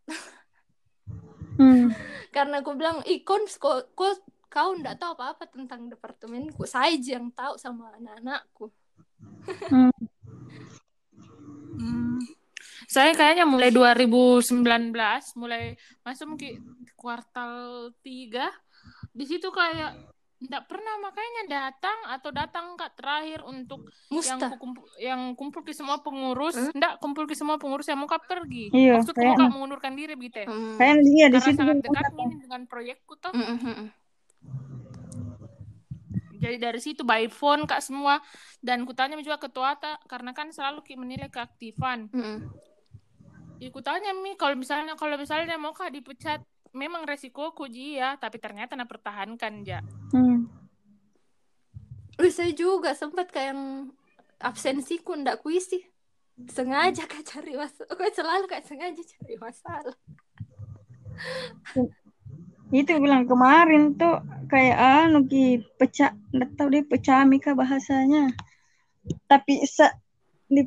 Hmm. 1.53 1.93
karena 2.29 2.61
aku 2.61 2.73
bilang 2.73 3.01
ikon 3.05 3.45
kok 3.47 3.93
kok 3.93 4.21
kau 4.47 4.73
ndak 4.73 4.97
tahu 4.97 5.13
apa-apa 5.13 5.45
tentang 5.49 5.85
departemenku 5.85 6.65
saya 6.65 6.93
aja 6.93 7.17
yang 7.17 7.29
tahu 7.29 7.57
sama 7.57 7.93
anak-anakku 7.97 8.69
Hmm. 9.69 9.93
Hmm. 11.73 12.19
Saya 12.93 13.17
kayaknya 13.17 13.49
mulai 13.49 13.73
2019, 13.73 14.93
mulai 15.33 15.73
masuk 16.05 16.37
ke 16.37 16.61
kuartal 16.93 17.89
3, 18.05 18.53
di 19.09 19.25
situ 19.25 19.49
kayak 19.49 19.97
nggak 20.43 20.63
pernah 20.69 20.99
makanya 21.01 21.43
datang 21.47 21.99
atau 22.11 22.29
datang 22.29 22.75
kak 22.77 22.93
terakhir 22.99 23.41
untuk 23.47 23.87
yang 24.11 24.37
musta 24.37 24.59
kumpul 24.59 24.85
yang 24.99 25.21
kumpul 25.33 25.63
ke 25.65 25.73
semua 25.73 26.03
pengurus. 26.05 26.53
Hmm? 26.53 26.69
nggak 26.69 26.93
kumpul 27.01 27.25
ke 27.25 27.33
semua 27.33 27.55
pengurus 27.57 27.89
yang 27.89 27.97
mau 27.97 28.05
kak 28.05 28.27
pergi. 28.29 28.69
Iya, 28.69 28.99
maksudku 29.01 29.17
kayak- 29.17 29.39
mau 29.39 29.41
kak 29.41 29.53
mengundurkan 29.57 29.93
diri 29.97 30.13
gitu 30.13 30.37
ya 30.43 30.47
Hmm. 30.51 30.75
Kayaknya 30.77 31.01
iya 31.17 31.25
di 31.31 31.39
situ 31.41 31.57
sangat 31.57 31.77
dekat 31.81 32.13
ini 32.13 32.35
dengan 32.45 32.61
proyekku 32.69 33.13
tuh 33.17 33.31
Mm, 33.33 33.45
mm, 33.57 33.59
mm. 33.73 33.87
jadi 36.43 36.57
dari 36.59 36.79
situ 36.83 37.01
by 37.07 37.25
phone 37.31 37.63
kak 37.63 37.79
semua. 37.79 38.19
Dan 38.59 38.83
kutanya 38.83 39.15
juga 39.23 39.39
ketua 39.39 39.79
ta 39.79 39.95
karena 40.11 40.35
kan 40.35 40.51
selalu 40.51 40.83
menilai 40.99 41.31
keaktifan. 41.31 42.11
Mm, 42.11 42.19
mm. 42.19 42.39
Ya, 43.63 43.71
kutanya 43.71 44.11
mi. 44.11 44.35
Kalau 44.35 44.59
misalnya 44.59 44.99
kalau 44.99 45.15
misalnya 45.15 45.55
mau 45.55 45.71
kak 45.71 45.95
dipecat 45.95 46.43
memang 46.75 47.07
resiko 47.07 47.55
ji 47.71 47.95
ya. 47.95 48.19
Tapi 48.19 48.35
ternyata 48.35 48.75
nak 48.75 48.91
pertahankan 48.91 49.63
ja. 49.63 49.79
Hmm. 50.11 50.51
Wih, 52.19 52.33
saya 52.35 52.51
juga 52.51 52.91
sempat 52.91 53.31
kayak 53.31 53.55
yang 53.55 53.63
absensiku 54.43 55.15
ndak 55.15 55.39
kuisi 55.39 55.79
sengaja 56.49 57.05
kak 57.05 57.23
cari 57.23 57.53
masalah 57.53 57.93
kok 57.99 58.11
selalu 58.11 58.45
kayak 58.51 58.65
sengaja 58.67 59.01
cari 59.15 59.35
masalah. 59.39 59.95
Itu 62.73 62.97
bilang 62.97 63.29
kemarin 63.29 63.93
tuh 63.95 64.17
kayak 64.49 64.77
anu 65.07 65.29
ki 65.29 65.61
pecah, 65.77 66.17
nggak 66.33 66.51
tahu 66.57 66.67
deh 66.73 66.83
pecah 66.83 67.21
kah 67.21 67.53
bahasanya. 67.53 68.33
Tapi 69.29 69.61
sa, 69.69 69.93
di, 70.49 70.65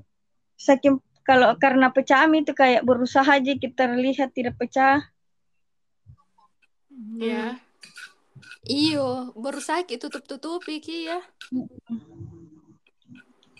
saking 0.54 1.02
kalau 1.26 1.58
karena 1.58 1.90
pecah 1.90 2.30
itu 2.30 2.54
kayak 2.54 2.86
berusaha 2.86 3.26
aja 3.26 3.52
kita 3.58 3.90
lihat 3.98 4.30
tidak 4.30 4.54
pecah. 4.54 5.02
ya 7.20 7.60
iyo 8.64 9.36
berusaha 9.36 9.84
ki 9.84 10.00
tutup-tutupi 10.00 10.80
ki 10.80 11.12
ya 11.12 11.20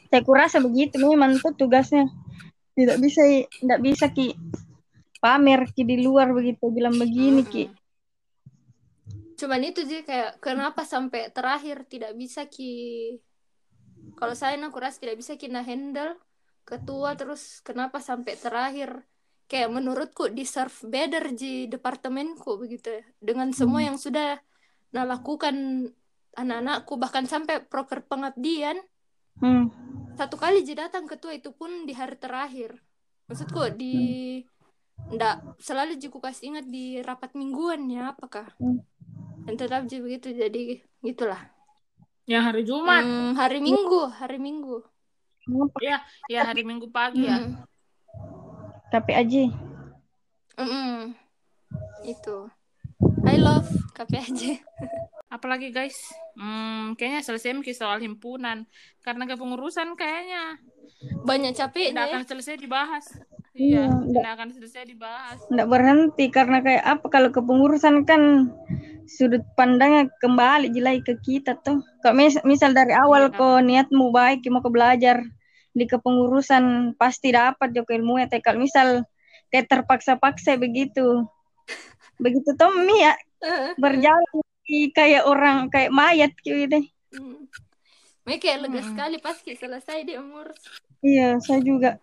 Saya 0.06 0.22
kurasa 0.22 0.62
begitu 0.62 1.02
memang 1.02 1.36
tuh 1.42 1.52
tugasnya. 1.52 2.06
Tidak 2.78 2.96
bisa 3.02 3.20
tidak 3.60 3.80
bisa 3.82 4.06
ki 4.08 4.38
pamer 5.18 5.66
ki 5.74 5.82
di 5.82 6.06
luar 6.06 6.30
begitu 6.30 6.70
bilang 6.70 6.94
begini 6.94 7.42
ki. 7.42 7.66
Cuman 9.36 9.66
itu 9.66 9.82
sih 9.82 10.06
kayak 10.06 10.38
kenapa 10.38 10.86
sampai 10.86 11.34
terakhir 11.34 11.84
tidak 11.90 12.14
bisa 12.14 12.46
ki 12.46 13.18
kalau 14.14 14.32
saya 14.38 14.54
nah 14.54 14.70
kuras 14.70 15.02
tidak 15.02 15.18
bisa 15.18 15.34
kina 15.34 15.66
handle 15.66 16.14
ketua 16.66 17.14
terus 17.14 17.62
kenapa 17.62 18.02
sampai 18.02 18.34
terakhir? 18.34 19.06
Kayak 19.46 19.78
menurutku 19.78 20.26
deserve 20.34 20.74
better 20.90 21.30
di 21.30 21.70
departemenku 21.70 22.58
begitu 22.58 22.98
ya. 22.98 23.04
dengan 23.22 23.54
semua 23.54 23.78
yang 23.78 23.94
sudah 23.94 24.42
nah 24.90 25.06
lakukan 25.06 25.86
anak-anakku 26.34 26.98
bahkan 26.98 27.24
sampai 27.30 27.62
proker 27.62 28.02
pengabdian. 28.04 28.82
Hmm. 29.36 29.68
satu 30.16 30.40
kali 30.40 30.64
jadi 30.64 30.88
datang 30.88 31.04
ketua 31.04 31.36
itu 31.36 31.52
pun 31.52 31.84
di 31.84 31.92
hari 31.92 32.16
terakhir. 32.16 32.80
Maksudku 33.28 33.76
di 33.76 34.40
ndak 35.12 35.60
selalu 35.60 36.00
juga 36.00 36.32
kasih 36.32 36.56
ingat 36.56 36.66
di 36.72 37.04
rapat 37.04 37.36
mingguan 37.36 37.84
ya 37.86 38.10
apakah? 38.16 38.48
Hmm. 38.58 38.80
dan 39.46 39.54
tetap 39.54 39.84
jadi 39.86 40.02
begitu 40.02 40.28
jadi 40.34 40.62
gitulah. 41.04 41.52
Yang 42.24 42.42
hari 42.42 42.62
Jumat. 42.64 43.02
Hmm, 43.04 43.30
hari 43.36 43.60
minggu 43.62 44.00
hari 44.10 44.38
minggu 44.40 44.95
ya 45.78 45.96
ya 46.26 46.40
hari 46.42 46.66
Minggu 46.66 46.90
pagi 46.90 47.24
ya. 47.24 47.38
Mm, 47.38 47.50
Tapi 48.90 49.12
aja. 49.14 49.42
mm, 50.56 51.14
itu. 52.04 52.38
I 53.28 53.36
love 53.36 53.68
KPAJ 53.92 54.62
apalagi 55.34 55.68
guys? 55.68 55.96
Hmm, 56.32 56.96
kayaknya 56.96 57.20
selesai 57.20 57.52
mungkin 57.52 57.76
soal 57.76 58.00
himpunan. 58.00 58.64
Karena 59.02 59.26
kepengurusan 59.26 59.94
kayaknya. 59.94 60.56
Banyak 61.28 61.52
tidak 61.52 61.60
capeknya 61.74 62.02
ya. 62.02 62.08
akan 62.08 62.22
selesai 62.24 62.54
dibahas. 62.56 63.04
Iya, 63.52 63.84
iya 63.84 63.84
nggak- 63.88 64.14
tidak 64.16 64.32
akan 64.32 64.48
selesai 64.52 64.82
dibahas. 64.86 65.38
Nggak 65.48 65.68
berhenti. 65.68 66.24
Karena 66.30 66.58
kayak 66.62 66.84
apa? 66.86 67.06
Kalau 67.10 67.28
kepengurusan 67.30 67.96
kan 68.08 68.22
sudut 69.06 69.44
pandangnya 69.54 70.08
kembali 70.18 70.72
jelai 70.72 71.04
ke 71.04 71.20
kita 71.20 71.58
tuh. 71.60 71.84
Kalau 72.00 72.16
mis- 72.16 72.42
misal 72.42 72.72
dari 72.72 72.96
awal 72.96 73.28
Iya. 73.28 73.36
kok 73.36 73.60
niatmu 73.60 74.08
baik 74.08 74.46
mau 74.48 74.64
ke 74.64 74.70
belajar 74.72 75.20
di 75.76 75.84
kepengurusan 75.84 76.96
pasti 76.96 77.36
dapat 77.36 77.76
jo 77.76 77.84
ilmunya. 77.84 78.26
Tapi 78.26 78.40
kalau 78.40 78.64
misal 78.64 79.04
kayak 79.52 79.68
terpaksa-paksa 79.68 80.56
begitu, 80.56 81.28
begitu 82.24 82.50
tuh 82.56 82.72
mi 82.80 83.04
ya 83.04 83.12
berjalan 83.76 84.24
di 84.66 84.90
kayak 84.90 85.22
orang 85.28 85.68
kayak 85.68 85.92
mayat 85.92 86.32
gitu 86.40 86.66
deh. 86.66 86.84
mm. 87.12 87.46
Mereka 88.26 88.42
kayak 88.42 88.58
lega 88.66 88.80
Mm-mm. 88.82 88.88
sekali 88.90 89.16
pasti 89.22 89.54
selesai 89.54 90.02
dia 90.02 90.18
umur 90.18 90.50
Iya, 90.98 91.38
saya 91.38 91.60
juga. 91.62 92.00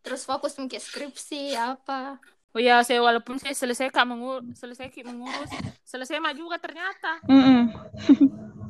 terus 0.00 0.24
fokus 0.24 0.56
mungkin 0.56 0.80
skripsi 0.80 1.52
apa 1.54 2.16
oh 2.50 2.60
ya 2.60 2.80
saya 2.82 3.04
walaupun 3.04 3.36
saya 3.36 3.52
selesai 3.52 3.90
kak 3.90 4.06
mengur 4.06 4.42
selesai 4.56 4.88
ki 4.88 5.04
mengurus 5.04 5.50
selesai 5.84 6.18
mah 6.18 6.32
juga 6.32 6.56
ternyata 6.56 7.20
Mm-mm. 7.26 7.60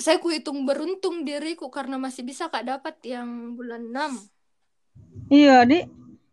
saya 0.00 0.16
ku 0.16 0.32
hitung 0.32 0.64
beruntung 0.64 1.22
diriku 1.22 1.68
karena 1.68 1.94
masih 1.94 2.24
bisa 2.24 2.48
kak 2.48 2.64
dapat 2.64 2.96
yang 3.04 3.54
bulan 3.54 3.84
6 3.86 4.16
Iya, 5.28 5.62
di. 5.62 5.84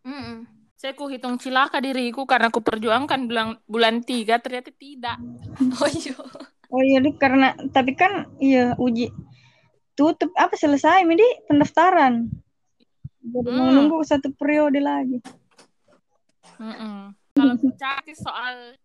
Mm-mm. 0.02 0.48
saya 0.74 0.94
ku 0.94 1.06
hitung 1.06 1.36
cilaka 1.36 1.78
diriku 1.78 2.22
karena 2.22 2.48
ku 2.48 2.62
perjuangkan 2.62 3.26
bulan 3.26 3.48
bulan 3.66 4.00
tiga 4.00 4.38
ternyata 4.38 4.70
tidak 4.72 5.18
oh 5.82 5.90
iya 5.90 6.16
Oh 6.68 6.84
iya, 6.84 7.00
di 7.00 7.16
karena 7.16 7.56
tapi 7.68 7.92
kan 7.92 8.28
iya 8.38 8.76
uji 8.76 9.08
tutup 9.92 10.28
apa 10.36 10.52
selesai 10.52 11.00
mi 11.02 11.16
di 11.16 11.24
pendaftaran. 11.44 12.28
Jadi 13.18 13.48
mau 13.48 13.66
Hmm. 13.66 13.74
nunggu 13.74 14.04
satu 14.04 14.36
periode 14.36 14.76
lagi. 14.76 15.16
Mm-mm. 16.56 17.16
kalau 17.32 17.54
bicara 17.56 18.04
soal 18.12 18.76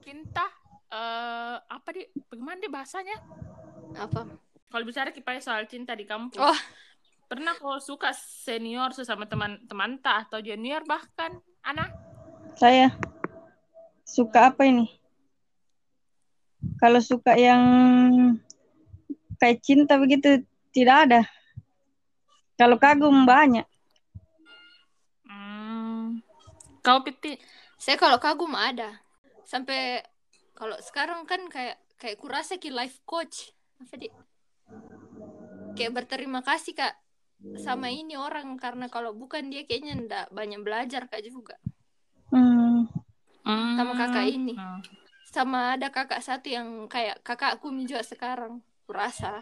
cinta 0.00 0.42
eh 0.90 1.56
apa 1.56 1.88
di 1.94 2.02
bagaimana 2.26 2.58
di 2.58 2.70
bahasanya 2.70 3.16
apa 3.94 4.26
kalau 4.70 4.84
bicara 4.86 5.14
kipai 5.14 5.38
soal 5.38 5.66
cinta 5.70 5.94
di 5.94 6.02
kampus 6.06 6.38
Oh. 6.38 6.58
pernah 7.30 7.54
kau 7.54 7.78
suka 7.78 8.10
senior 8.10 8.90
sesama 8.90 9.26
teman-teman 9.30 10.02
tak 10.02 10.26
atau 10.26 10.42
junior 10.42 10.82
bahkan 10.82 11.38
anak 11.62 11.94
Saya 12.58 12.90
suka 14.10 14.50
apa 14.50 14.66
ini? 14.66 14.90
Kalau 16.82 16.98
suka 16.98 17.38
yang 17.38 17.62
kayak 19.38 19.62
cinta 19.62 19.96
begitu 19.96 20.42
tidak 20.74 20.96
ada. 21.08 21.20
Kalau 22.58 22.76
kagum 22.76 23.24
banyak. 23.24 23.64
hmm. 25.24 26.20
kau 26.84 27.00
piti 27.06 27.38
Saya 27.80 27.96
kalau 27.96 28.20
kagum 28.20 28.52
ada. 28.52 29.00
Sampai 29.46 30.04
kalau 30.60 30.76
sekarang 30.84 31.24
kan 31.24 31.48
kayak 31.48 31.80
kayak 31.96 32.20
kurasa 32.20 32.60
ki 32.60 32.68
life 32.68 33.00
coach. 33.08 33.48
Apa 33.80 33.96
di? 33.96 34.12
Kayak 35.72 36.04
berterima 36.04 36.44
kasih 36.44 36.76
kak 36.76 37.00
sama 37.56 37.88
ini 37.88 38.20
orang 38.20 38.60
karena 38.60 38.92
kalau 38.92 39.16
bukan 39.16 39.48
dia 39.48 39.64
kayaknya 39.64 39.96
ndak 40.04 40.26
banyak 40.28 40.60
belajar 40.60 41.08
kak 41.08 41.24
juga. 41.24 41.56
Hmm. 42.28 42.84
Sama 43.48 43.96
kakak 43.96 44.28
ini. 44.28 44.52
Hmm. 44.52 44.84
Sama 45.24 45.80
ada 45.80 45.88
kakak 45.88 46.20
satu 46.20 46.52
yang 46.52 46.84
kayak 46.92 47.24
kakakku 47.24 47.72
juga 47.88 48.04
sekarang. 48.04 48.60
Kurasa. 48.84 49.40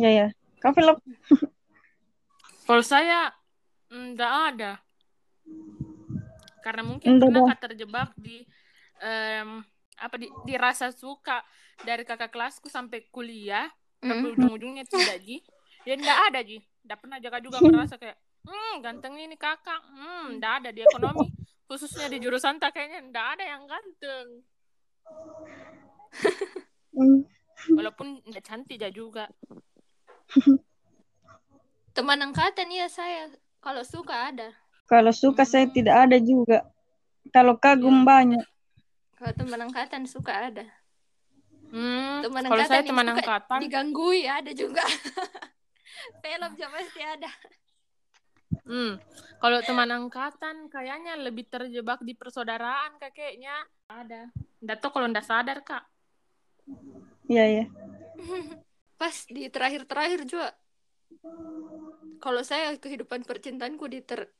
Ya 0.00 0.08
ya. 0.08 0.26
Kau 0.64 0.72
film 0.72 0.96
Kalau 2.64 2.80
saya 2.80 3.28
enggak 3.92 4.32
ada. 4.56 4.72
Karena 6.64 6.82
mungkin 6.88 7.20
pernah. 7.20 7.52
Kak 7.52 7.60
terjebak 7.68 8.16
di 8.16 8.40
em, 9.04 9.60
apa 9.96 10.16
di, 10.20 10.28
di 10.44 10.54
rasa 10.56 10.92
suka 10.92 11.40
dari 11.80 12.04
kakak 12.04 12.32
kelasku 12.32 12.68
sampai 12.68 13.08
kuliah, 13.08 13.68
tapi 14.00 14.24
Mm. 14.28 14.32
ujung-ujungnya 14.36 14.84
tidak 14.84 15.20
ji. 15.24 15.40
Ya 15.84 15.96
enggak 15.96 16.18
ada 16.32 16.40
ji. 16.44 16.60
Enggak 16.84 16.98
pernah 17.00 17.18
jaga 17.18 17.38
juga 17.40 17.58
merasa 17.64 17.96
kayak, 17.96 18.16
hmm 18.44 18.74
ganteng 18.84 19.16
ini 19.16 19.36
kakak, 19.36 19.80
hmm 19.80 20.36
enggak 20.36 20.52
ada 20.62 20.70
di 20.72 20.80
ekonomi, 20.82 21.28
khususnya 21.64 22.06
di 22.12 22.20
jurusan 22.20 22.60
tak 22.60 22.76
kayaknya 22.76 23.00
enggak 23.02 23.26
ada 23.38 23.44
yang 23.44 23.62
ganteng. 23.64 24.28
Hmm. 26.96 27.20
Walaupun 27.72 28.20
enggak 28.24 28.44
cantik 28.44 28.80
ya 28.80 28.92
juga. 28.92 29.28
Teman 31.96 32.20
angkatan 32.20 32.68
ya 32.68 32.88
saya. 32.92 33.32
Kalau 33.64 33.82
suka 33.82 34.30
ada. 34.30 34.52
Kalau 34.86 35.10
suka 35.10 35.42
saya 35.42 35.66
tidak 35.66 36.06
ada 36.06 36.20
juga. 36.20 36.62
Kalau 37.34 37.58
kagum 37.58 38.04
Iya. 38.04 38.06
banyak. 38.06 38.44
Kalau 39.16 39.32
teman 39.32 39.60
angkatan 39.64 40.04
suka 40.04 40.52
ada. 40.52 40.66
Hmm, 41.72 42.22
Teman 42.22 42.46
kalau 42.46 42.62
angkatan 42.62 42.70
saya 42.70 42.82
teman 42.84 43.06
angkatan, 43.10 43.58
Diganggui 43.64 44.22
ada 44.28 44.52
juga. 44.52 44.84
Film 46.22 46.50
juga 46.54 46.68
pasti 46.70 47.00
ada. 47.02 47.30
Hmm, 48.66 48.98
kalau 49.42 49.58
teman 49.64 49.90
angkatan 49.90 50.70
kayaknya 50.70 51.18
lebih 51.18 51.48
terjebak 51.48 52.04
di 52.04 52.12
persaudaraan 52.14 53.00
kakeknya. 53.00 53.56
Ada. 53.88 54.30
Nggak 54.62 54.78
tahu 54.78 54.90
kalau 54.94 55.08
nggak 55.10 55.26
sadar 55.26 55.58
kak. 55.64 55.84
Iya 57.26 57.44
ya. 57.62 57.64
Pas 59.00 59.16
di 59.26 59.48
terakhir-terakhir 59.48 60.28
juga. 60.28 60.50
Kalau 62.22 62.42
saya 62.44 62.74
kehidupan 62.76 63.24
percintaanku 63.24 63.86
di 63.88 64.04
ter 64.04 64.30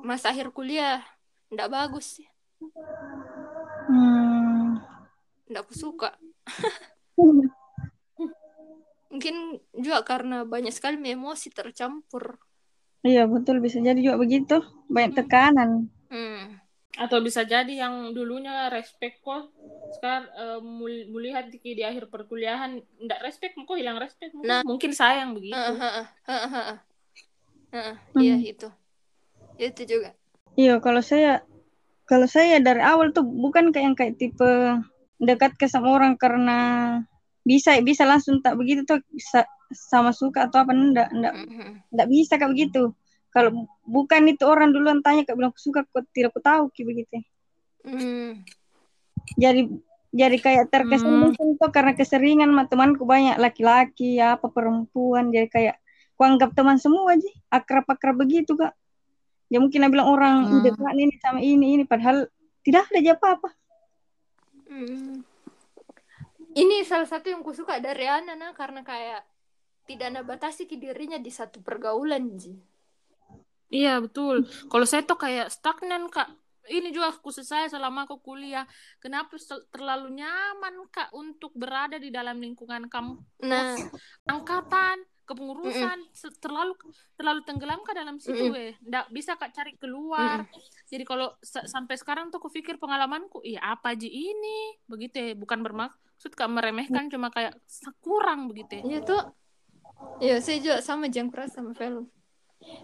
masa 0.00 0.32
akhir 0.32 0.50
kuliah 0.56 1.02
ndak 1.50 1.70
bagus 1.70 2.20
sih. 2.20 2.28
Hmm. 3.90 4.78
Ndak 5.50 5.66
aku 5.66 5.74
suka. 5.74 6.14
Mungkin 9.10 9.58
juga 9.74 10.06
karena 10.06 10.46
banyak 10.46 10.70
sekali 10.70 10.94
emosi 11.02 11.50
tercampur. 11.50 12.38
Iya 13.02 13.26
betul 13.26 13.58
bisa 13.58 13.82
jadi 13.82 13.98
juga 13.98 14.22
begitu. 14.22 14.62
Banyak 14.86 15.18
tekanan. 15.18 15.90
Hmm. 16.06 16.62
Atau 16.94 17.18
bisa 17.18 17.42
jadi 17.42 17.70
yang 17.70 18.14
dulunya 18.14 18.70
respect 18.70 19.18
kok 19.26 19.50
sekarang 19.98 20.30
eh, 20.30 20.60
mul- 20.62 21.08
melihat 21.10 21.50
di, 21.50 21.58
di 21.58 21.82
akhir 21.82 22.06
perkuliahan 22.06 22.78
nggak 22.78 23.20
respect 23.26 23.58
kok 23.58 23.74
hilang 23.74 23.98
respect 23.98 24.30
Nah. 24.38 24.62
mungkin 24.62 24.94
sayang 24.94 25.34
begitu. 25.34 25.58
Heeh, 25.58 25.74
heeh, 25.74 26.06
heeh, 26.30 26.50
heeh. 26.54 26.78
Heeh, 27.74 27.94
Hmm. 28.14 28.22
Iya 28.22 28.36
itu. 28.46 28.68
Itu 29.58 29.82
juga. 29.86 30.14
Iya 30.54 30.78
kalau 30.78 31.02
saya 31.02 31.42
kalau 32.10 32.26
saya 32.26 32.58
dari 32.58 32.82
awal 32.82 33.14
tuh 33.14 33.22
bukan 33.22 33.70
kayak 33.70 33.84
yang 33.86 33.94
kayak 33.94 34.18
tipe 34.18 34.50
dekat 35.22 35.54
ke 35.54 35.70
sama 35.70 35.94
orang 35.94 36.18
karena 36.18 36.58
bisa 37.46 37.78
bisa 37.80 38.02
langsung 38.02 38.42
tak 38.42 38.58
begitu 38.58 38.82
tuh 38.82 38.98
sa- 39.22 39.46
sama 39.70 40.10
suka 40.10 40.50
atau 40.50 40.66
apa 40.66 40.74
enggak 40.74 41.08
enggak 41.14 41.34
Mhm. 41.38 41.70
enggak 41.94 42.08
bisa 42.10 42.32
kayak 42.34 42.50
begitu. 42.50 42.82
Kalau 43.30 43.70
bukan 43.86 44.26
itu 44.26 44.42
orang 44.42 44.74
duluan 44.74 44.98
tanya 45.06 45.22
kayak 45.22 45.38
bilang 45.38 45.54
suka 45.54 45.86
kok 45.86 46.02
tidak 46.10 46.34
aku 46.34 46.42
tahu 46.42 46.64
kayak 46.74 46.86
begitu. 46.90 47.16
Hmm. 47.86 48.42
Jadi 49.38 49.70
jadi 50.10 50.36
kayak 50.42 50.74
terkesan 50.74 51.14
Hmm. 51.14 51.22
mungkin 51.30 51.54
tuh 51.54 51.70
karena 51.70 51.94
keseringan 51.94 52.50
sama 52.50 52.66
temanku 52.66 53.06
banyak 53.06 53.38
laki-laki 53.38 54.18
apa 54.18 54.50
perempuan 54.50 55.30
jadi 55.30 55.46
kayak 55.46 55.76
ku 56.18 56.26
anggap 56.26 56.50
teman 56.58 56.76
semua 56.82 57.14
aja 57.14 57.30
akrab-akrab 57.54 58.18
begitu 58.18 58.58
kak. 58.58 58.74
Ya 59.50 59.58
mungkin 59.58 59.82
bilang 59.90 60.06
orang 60.06 60.36
Hmm. 60.46 60.62
dekat 60.62 60.94
ini 60.94 61.14
sama 61.18 61.38
ini 61.42 61.66
ini 61.74 61.84
padahal 61.84 62.30
tidak 62.62 62.86
ada 62.94 63.18
apa-apa. 63.18 63.50
Hmm. 64.70 65.26
Ini 66.54 66.82
salah 66.86 67.06
satu 67.06 67.30
yang 67.30 67.42
kusuka 67.42 67.78
dari 67.82 68.06
Ana 68.06 68.38
nah, 68.38 68.54
karena 68.54 68.82
kayak 68.86 69.22
tidak 69.90 70.06
ada 70.14 70.22
batasi 70.22 70.70
ke 70.70 70.78
dirinya 70.78 71.18
di 71.18 71.30
satu 71.30 71.58
pergaulan 71.62 72.38
Ji. 72.38 72.54
Iya 73.70 74.02
betul. 74.02 74.46
Kalau 74.66 74.86
saya 74.86 75.02
tuh 75.06 75.18
kayak 75.18 75.50
stagnan 75.50 76.10
kak. 76.10 76.30
Ini 76.70 76.94
juga 76.94 77.10
khusus 77.10 77.50
saya 77.50 77.66
selama 77.66 78.06
aku 78.06 78.22
kuliah. 78.22 78.62
Kenapa 79.02 79.34
terlalu 79.74 80.22
nyaman 80.22 80.86
kak 80.94 81.10
untuk 81.10 81.50
berada 81.58 81.98
di 81.98 82.14
dalam 82.14 82.38
lingkungan 82.38 82.86
kamu 82.86 83.18
Nah, 83.42 83.74
angkatan 84.30 85.02
kepengurusan 85.30 85.98
se- 86.10 86.34
terlalu 86.42 86.74
terlalu 87.14 87.40
tenggelam 87.46 87.80
kak 87.86 87.94
dalam 87.94 88.18
situ 88.18 88.50
Mm-mm. 88.50 88.58
eh 88.58 88.74
nggak 88.82 89.06
bisa 89.14 89.38
kak 89.38 89.54
cari 89.54 89.78
keluar 89.78 90.42
jadi 90.90 91.06
kalau 91.06 91.30
sa- 91.38 91.64
sampai 91.64 91.94
sekarang 91.94 92.28
tuh 92.28 92.42
aku 92.42 92.50
pikir 92.50 92.76
pengalamanku 92.76 93.38
iya 93.46 93.62
apa 93.62 93.94
aja 93.94 94.10
ini 94.10 94.74
begitu 94.90 95.16
ya 95.22 95.32
bukan 95.38 95.62
bermaksud 95.62 96.34
kak 96.34 96.50
meremehkan 96.50 97.06
cuma 97.06 97.30
kayak 97.30 97.54
kurang 98.02 98.50
begitu 98.50 98.82
ya 98.82 98.84
iya 98.84 99.00
tuh. 99.00 99.22
Iya, 100.16 100.40
saya 100.40 100.56
juga 100.60 100.76
sama 100.80 101.12
jangkras 101.12 101.52
sama 101.56 101.76
film. 101.76 102.08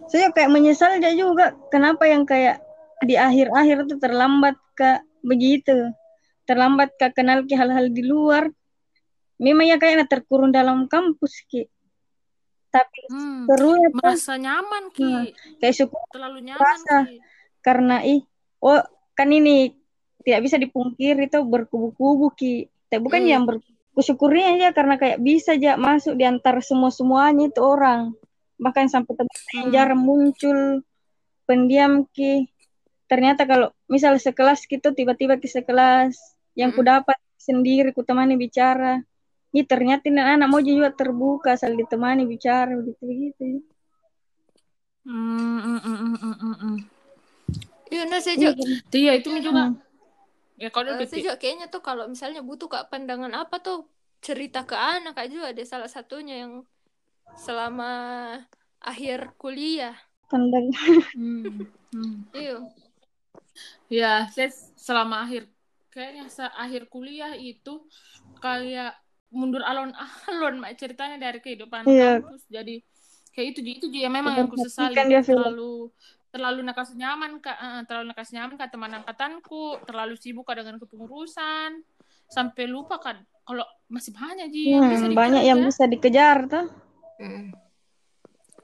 Saya 0.09 0.33
kayak 0.33 0.53
menyesal 0.53 1.01
aja 1.01 1.13
juga 1.13 1.53
kenapa 1.73 2.05
yang 2.09 2.25
kayak 2.29 2.61
di 3.05 3.17
akhir-akhir 3.17 3.89
tuh 3.89 3.99
terlambat 4.01 4.57
kak 4.73 5.05
begitu. 5.21 5.93
Terlambat 6.45 6.97
kak 6.97 7.17
kenal 7.17 7.45
ke 7.45 7.57
hal-hal 7.57 7.89
di 7.93 8.05
luar. 8.05 8.49
Memang 9.37 9.69
ya 9.69 9.77
kayaknya 9.77 10.09
terkurung 10.09 10.53
dalam 10.53 10.89
kampus 10.89 11.45
ki. 11.49 11.69
Tapi 12.77 13.01
hmm, 13.09 13.41
seru 13.47 13.71
ya 13.75 13.89
merasa 13.91 14.33
nyaman 14.37 14.85
ki 14.91 15.13
kayak 15.59 15.75
syukur 15.75 16.01
terlalu 16.13 16.39
nyaman 16.45 16.61
Merasa. 16.61 16.97
ki 17.05 17.17
karena 17.61 17.97
ih 18.03 18.21
oh 18.61 18.81
kan 19.13 19.29
ini 19.29 19.73
tidak 20.21 20.41
bisa 20.43 20.57
dipungkiri 20.57 21.27
itu 21.27 21.41
berkubu-kubu 21.41 22.35
ki. 22.35 22.55
Tapi 22.87 23.01
bukan 23.01 23.23
Hmm. 23.23 23.31
yang 23.31 23.43
bersyukurnya 23.93 24.47
aja 24.53 24.69
karena 24.71 24.95
kayak 24.97 25.19
bisa 25.19 25.55
aja 25.55 25.75
masuk 25.75 26.15
di 26.15 26.23
antara 26.23 26.59
semua-semuanya 26.61 27.49
itu 27.49 27.63
orang. 27.63 28.13
Bahkan 28.57 28.87
sampai 28.87 29.13
teman 29.15 29.37
yang 29.53 29.67
Hmm. 29.67 29.75
jarang 29.75 30.01
muncul 30.01 30.59
pendiam 31.45 32.05
ki. 32.11 32.51
Ternyata 33.07 33.47
kalau 33.47 33.71
misal 33.87 34.19
sekelas 34.19 34.67
gitu 34.67 34.91
tiba-tiba 34.91 35.39
ke 35.39 35.47
sekelas 35.47 36.19
yang 36.53 36.75
ku 36.75 36.83
Hmm. 36.83 36.91
dapat 36.99 37.17
sendiri 37.39 37.91
ku 37.91 38.03
temani 38.03 38.35
bicara. 38.35 38.99
Ini 39.57 39.65
ternyata 39.65 40.05
ini 40.13 40.21
anak 40.21 40.53
mau 40.53 40.61
juga 40.61 40.93
terbuka 40.93 41.57
asal 41.57 41.73
ditemani 41.73 42.29
bicara 42.29 42.77
begitu 42.77 43.01
begitu. 43.09 43.65
Hmm, 45.09 45.65
hmm, 45.65 45.81
hmm, 45.81 45.97
hmm, 45.97 46.17
hmm, 46.21 46.37
hmm, 46.37 46.57
hmm. 46.61 46.77
Iya, 47.89 48.03
nah 48.05 48.21
saya 48.21 48.37
juga, 48.37 48.53
iya 48.93 49.13
itu 49.17 49.33
juga 49.33 49.73
Hmm. 49.73 49.81
ya 50.61 50.69
kalau 50.69 50.93
eh, 50.93 51.09
saya 51.09 51.25
juga 51.25 51.37
kayaknya 51.41 51.73
tuh 51.73 51.81
kalau 51.81 52.05
misalnya 52.05 52.45
butuh 52.45 52.69
kak 52.69 52.93
pandangan 52.93 53.33
apa 53.33 53.57
tuh 53.65 53.89
cerita 54.21 54.69
ke 54.69 54.77
anak 54.77 55.17
kak 55.17 55.33
juga 55.33 55.57
ada 55.57 55.65
salah 55.65 55.89
satunya 55.89 56.45
yang 56.45 56.69
selama 57.41 57.89
akhir 58.85 59.33
kuliah. 59.41 59.97
Pandang. 60.29 60.69
Hmm, 61.17 61.65
hmm. 61.97 62.13
Iya. 62.37 62.61
Ya, 63.89 64.29
saya 64.29 64.53
selama 64.77 65.25
akhir 65.25 65.49
kayaknya 65.97 66.29
se 66.29 66.45
akhir 66.45 66.93
kuliah 66.93 67.33
itu 67.41 67.89
kayak 68.45 69.06
mundur 69.31 69.63
alon-alon 69.63 70.63
mak 70.63 70.79
ceritanya 70.79 71.19
dari 71.19 71.39
kehidupan 71.41 71.83
Iya. 71.85 72.23
kampus. 72.23 72.43
Jadi 72.47 72.81
kayak 73.33 73.47
itu 73.53 73.61
itu 73.63 73.87
dia 73.91 74.09
memang 74.09 74.33
yang 74.35 74.49
aku 74.49 74.57
sesali 74.59 74.97
Memperhatikan 74.97 75.07
dia 75.09 75.21
film. 75.23 75.37
terlalu 75.45 75.75
terlalu 76.33 76.61
nakas 76.65 76.93
nyaman 76.93 77.33
kak 77.41 77.57
eh, 77.57 77.83
terlalu 77.89 78.07
nakas 78.13 78.29
nyaman 78.33 78.55
kak 78.57 78.69
teman 78.69 78.93
angkatanku 78.93 79.81
terlalu 79.85 80.15
sibuk 80.21 80.45
Kak, 80.45 80.61
dengan 80.61 80.77
kepengurusan 80.77 81.81
sampai 82.29 82.65
lupa 82.69 83.01
kan 83.01 83.17
kalau 83.47 83.63
masih 83.87 84.11
banyak 84.13 84.51
ji 84.51 84.75
yang 84.75 84.85
bisa 84.91 85.07
Hmm, 85.07 85.15
banyak 85.15 85.43
yang 85.47 85.61
bisa 85.63 85.87
dikejar 85.87 86.45
tuh. 86.45 86.67
Hmm. 87.17 87.55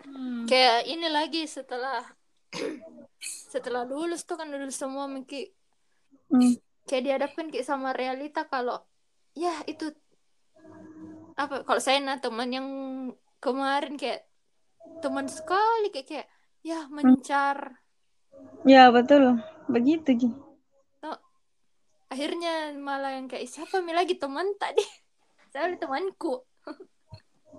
Hmm. 0.03 0.45
kayak 0.45 0.85
ini 0.85 1.09
lagi 1.09 1.47
setelah 1.47 2.05
setelah 3.53 3.87
lulus 3.87 4.27
tuh 4.27 4.37
kan 4.37 4.49
lulus 4.49 4.77
semua 4.77 5.07
Miki 5.09 5.49
Hmm. 6.29 6.57
kayak 6.85 7.03
dihadapkan 7.05 7.49
kayak 7.49 7.65
sama 7.65 7.93
realita 7.93 8.45
kalau 8.45 8.81
ya 9.33 9.53
itu 9.65 9.93
apa 11.37 11.65
kalau 11.65 11.81
saya 11.81 11.99
nah 12.03 12.21
teman 12.21 12.49
yang 12.53 12.69
kemarin 13.41 13.97
kayak 13.97 14.29
teman 15.01 15.27
sekali 15.27 15.89
kayak 15.91 16.07
kayak 16.09 16.27
ya 16.63 16.87
mencar. 16.89 17.83
Ya 18.63 18.91
betul, 18.95 19.43
begitu 19.67 20.11
Ji. 20.15 20.31
akhirnya 22.13 22.77
malah 22.77 23.17
yang 23.17 23.25
kayak 23.25 23.49
siapa 23.49 23.81
mi? 23.81 23.97
lagi 23.97 24.21
teman 24.21 24.45
tadi. 24.61 24.85
Saya 25.53 25.73
temanku. 25.77 26.45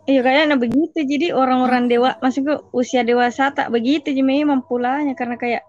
Iya 0.04 0.20
kayaknya 0.20 0.60
begitu. 0.60 1.00
Jadi 1.08 1.32
orang-orang 1.32 1.88
dewa, 1.88 2.20
maksudku 2.20 2.76
usia 2.76 3.08
dewasa 3.08 3.56
tak 3.56 3.72
begitu 3.72 4.12
jadi 4.12 4.20
memang 4.20 4.68
pulanya 4.68 5.16
karena 5.16 5.40
kayak 5.40 5.64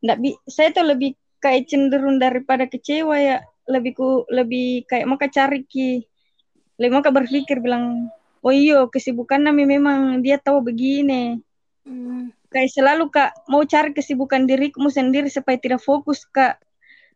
ndak 0.00 0.24
bi 0.24 0.32
saya 0.48 0.72
tuh 0.72 0.88
lebih 0.88 1.12
kayak 1.36 1.68
cenderung 1.68 2.16
daripada 2.16 2.64
kecewa 2.64 3.12
ya. 3.20 3.44
Lebih 3.68 3.92
ku 3.92 4.24
lebih 4.32 4.88
kayak 4.88 5.04
mau 5.04 5.20
cari 5.20 5.68
ki 5.68 6.00
mau 6.78 7.02
berpikir 7.02 7.62
bilang 7.62 8.10
oh 8.44 8.52
iyo 8.52 8.90
kesibukan 8.90 9.40
nami 9.40 9.64
memang 9.64 10.20
dia 10.20 10.36
tahu 10.38 10.64
begini. 10.64 11.40
Hmm. 11.84 12.32
kayak 12.48 12.72
selalu 12.72 13.12
kak 13.12 13.44
mau 13.44 13.60
cari 13.68 13.92
kesibukan 13.92 14.48
diriku 14.48 14.80
sendiri 14.88 15.28
supaya 15.28 15.60
tidak 15.60 15.84
fokus 15.84 16.24
kak. 16.24 16.56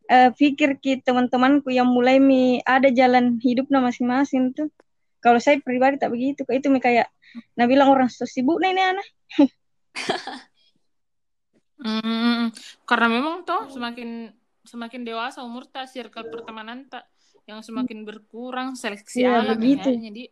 Eh, 0.08 0.32
pikir 0.32 0.80
ki 0.80 1.04
teman-temanku 1.04 1.68
yang 1.68 1.88
mulai 1.88 2.16
mi 2.16 2.64
ada 2.64 2.88
jalan 2.88 3.36
hidupnya 3.44 3.80
masing-masing 3.80 4.56
tuh 4.56 4.72
kalau 5.20 5.36
saya 5.36 5.60
pribadi 5.60 6.00
tak 6.00 6.12
begitu 6.12 6.44
kak. 6.44 6.60
Itu 6.60 6.68
mi 6.72 6.80
kayak 6.80 7.08
nah 7.56 7.68
bilang 7.68 7.92
orang 7.92 8.08
so 8.08 8.24
sibuk 8.24 8.56
nih 8.60 8.72
ini 8.72 8.82
anak 8.82 9.06
Hmm, 11.78 12.50
karena 12.90 13.06
memang 13.06 13.46
toh 13.46 13.70
semakin 13.70 14.34
semakin 14.66 15.06
dewasa 15.06 15.46
umur 15.46 15.62
tak 15.70 15.86
circle 15.86 16.26
pertemanan 16.26 16.90
tak 16.90 17.06
yang 17.48 17.64
semakin 17.64 18.04
berkurang 18.04 18.76
seleksi 18.76 19.24
Iya, 19.24 19.40
alam 19.40 19.56
begitu. 19.56 19.88
ya. 19.88 20.12
Jadi 20.12 20.24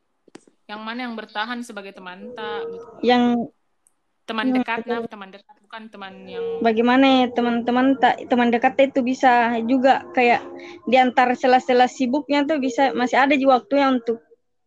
yang 0.67 0.81
mana 0.85 1.09
yang 1.09 1.15
bertahan 1.17 1.65
sebagai 1.65 1.97
teman 1.97 2.37
tak 2.37 2.67
gitu. 2.69 2.87
yang 3.07 3.49
teman 4.27 4.51
Iya, 4.51 4.55
dekat 4.59 4.79
nah 4.91 4.99
teman 5.07 5.31
dekat 5.31 5.57
bukan 5.63 5.83
teman 5.87 6.15
yang 6.27 6.43
bagaimana 6.59 7.05
ya 7.07 7.27
teman-teman 7.31 7.95
tak 8.03 8.27
teman 8.27 8.51
dekat 8.51 8.75
itu 8.91 8.99
bisa 9.07 9.55
juga 9.71 10.03
kayak 10.11 10.43
di 10.91 10.99
antara 10.99 11.39
sela-sela 11.39 11.87
sibuknya 11.87 12.43
tuh 12.43 12.59
bisa 12.59 12.91
masih 12.99 13.23
ada 13.23 13.39
juga 13.39 13.63
waktunya 13.63 13.95
untuk 13.95 14.19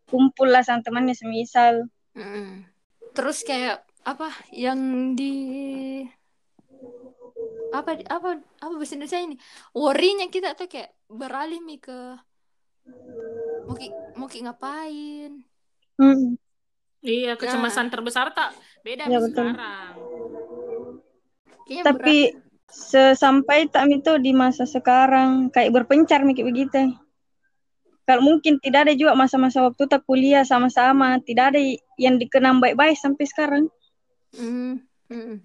kumpul 0.07 0.47
lah 0.47 0.63
sama 0.63 0.81
temannya 0.81 1.13
semisal 1.13 1.85
Mm. 2.17 2.65
Terus 3.13 3.45
kayak 3.45 3.85
apa 4.03 4.33
yang 4.51 5.13
di 5.13 6.03
apa 7.69 7.95
apa 8.09 8.41
apa 8.41 8.73
bahasa 8.75 8.97
Indonesia 8.97 9.21
ini 9.21 9.37
worrynya 9.77 10.27
kita 10.27 10.57
tuh 10.57 10.65
kayak 10.65 10.89
beralih 11.05 11.61
mi 11.61 11.77
ke 11.77 12.17
mau 13.65 13.75
ki 13.75 13.87
mau 14.15 14.27
ki 14.27 14.39
ngapain 14.43 15.31
Hmm. 15.95 16.39
iya 16.99 17.35
kecemasan 17.35 17.91
terbesar 17.91 18.31
tak 18.31 18.55
beda 18.81 19.03
sama 19.03 19.19
betul. 19.19 19.45
sekarang 19.51 19.93
Kayaknya 21.67 21.83
tapi 21.83 22.17
sesampai 22.65 23.67
tak 23.67 23.89
itu 23.89 24.13
di 24.17 24.31
masa 24.31 24.63
sekarang 24.63 25.51
kayak 25.51 25.75
berpencar 25.75 26.23
mikir 26.23 26.47
begitu 26.47 26.95
kalau 28.07 28.25
mungkin 28.25 28.57
tidak 28.57 28.89
ada 28.89 28.93
juga 28.95 29.13
masa-masa 29.13 29.61
waktu 29.61 29.85
tak 29.85 30.01
kuliah 30.07 30.41
sama-sama 30.41 31.19
tidak 31.21 31.53
ada 31.53 31.59
yang 31.99 32.17
dikenang 32.17 32.57
baik-baik 32.57 32.97
sampai 32.97 33.25
sekarang 33.27 33.63
berat. 34.31 34.41
Mm, 34.41 34.73
mm. 35.11 35.35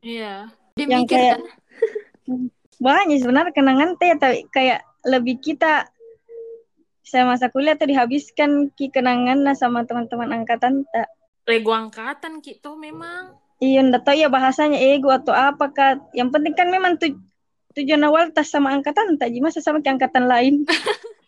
iya 0.00 0.48
Yang 0.74 1.06
kayak- 1.06 1.42
banyak 2.78 3.18
sebenarnya 3.18 3.52
kenangan 3.52 3.94
teh 3.98 4.14
tapi 4.16 4.46
kayak 4.48 4.80
lebih 5.04 5.38
kita 5.38 5.86
saya 7.08 7.24
masa 7.24 7.48
kuliah 7.48 7.74
tuh 7.74 7.88
dihabiskan 7.88 8.68
ki 8.76 8.92
kenangan 8.92 9.40
sama 9.56 9.88
teman-teman 9.88 10.44
angkatan 10.44 10.84
tak 10.92 11.08
ego 11.48 11.72
angkatan 11.72 12.44
gitu 12.44 12.76
memang. 12.76 13.32
Iya 13.58 13.82
ndak 13.82 14.06
tahu 14.06 14.14
ya 14.14 14.28
bahasanya 14.30 14.78
ego 14.78 15.10
atau 15.10 15.32
apa 15.34 15.72
kak. 15.72 16.12
Yang 16.14 16.28
penting 16.36 16.54
kan 16.54 16.68
memang 16.68 17.00
tu, 17.00 17.16
tujuan 17.74 18.04
awal 18.06 18.30
tas 18.30 18.52
sama 18.52 18.70
angkatan 18.76 19.18
tak 19.18 19.32
jadi 19.32 19.42
masa 19.42 19.64
sama 19.64 19.80
ke 19.80 19.88
angkatan 19.90 20.28
lain? 20.28 20.64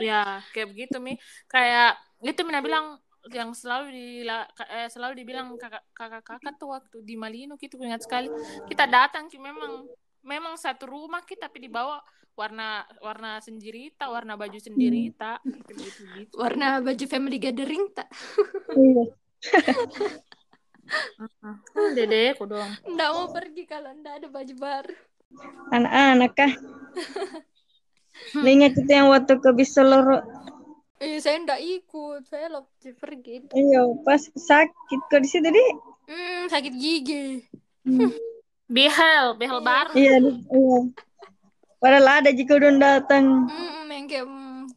Ya 0.00 0.40
kayak 0.56 0.72
begitu 0.72 0.96
mi. 1.02 1.20
Kayak 1.44 2.00
itu 2.24 2.40
mina 2.48 2.64
bilang 2.64 2.96
yang 3.28 3.52
selalu 3.52 3.92
di 3.92 4.06
eh, 4.24 4.88
selalu 4.88 5.20
dibilang 5.20 5.52
kakak 5.60 5.84
kakak 5.92 6.24
kakak 6.24 6.54
tuh 6.56 6.72
waktu 6.72 6.96
di 7.04 7.12
Malino 7.18 7.60
gitu 7.60 7.76
ingat 7.76 8.08
sekali. 8.08 8.32
Kita 8.64 8.88
datang 8.88 9.28
ki 9.28 9.36
memang 9.36 9.84
memang 10.24 10.56
satu 10.56 10.88
rumah 10.88 11.20
kita 11.28 11.48
tapi 11.52 11.68
dibawa 11.68 12.00
warna 12.40 12.88
warna 13.04 13.36
senjirita 13.44 14.08
warna 14.08 14.40
baju 14.40 14.56
gitu 14.56 14.72
gitu, 15.76 16.02
gitu. 16.16 16.32
warna 16.40 16.80
baju 16.80 17.04
family 17.04 17.36
gathering 17.36 17.92
tak. 17.92 18.08
Iya. 18.72 19.04
Dede 21.94 22.34
aku 22.34 22.48
dong 22.48 22.70
ndak 22.96 23.10
mau 23.12 23.28
pergi 23.30 23.62
kalau 23.68 23.92
ndak 23.92 24.24
ada 24.24 24.28
baju 24.32 24.54
baru. 24.56 24.94
Anak-anak 25.70 26.32
kah 26.34 26.52
Ingat 28.56 28.72
kita 28.76 28.92
yang 29.04 29.08
waktu 29.12 29.36
ke 29.38 29.50
Bisoloro 29.52 30.24
eh 31.00 31.20
saya 31.20 31.44
ndak 31.44 31.60
ikut. 31.60 32.24
Saya 32.26 32.48
loh 32.48 32.64
pergi 32.80 33.44
iya 33.52 33.84
pas 34.02 34.20
sakit 34.20 35.00
kok 35.12 35.20
di 35.20 35.28
situ 35.28 35.46
deh 35.46 35.70
hmm, 36.08 36.42
sakit 36.48 36.72
gigi. 36.74 37.44
Behel 38.70 39.26
behel 39.38 39.60
baru 39.62 39.94
iya 39.94 40.14
di- 40.18 40.42
iya 40.50 40.78
padahal 41.80 42.22
ada 42.22 42.30
jika 42.30 42.60
udah 42.60 42.72
datang. 42.76 43.48
Hmm, 43.48 43.88
yang 43.88 44.06
kayak 44.06 44.26
hmm, 44.28 44.68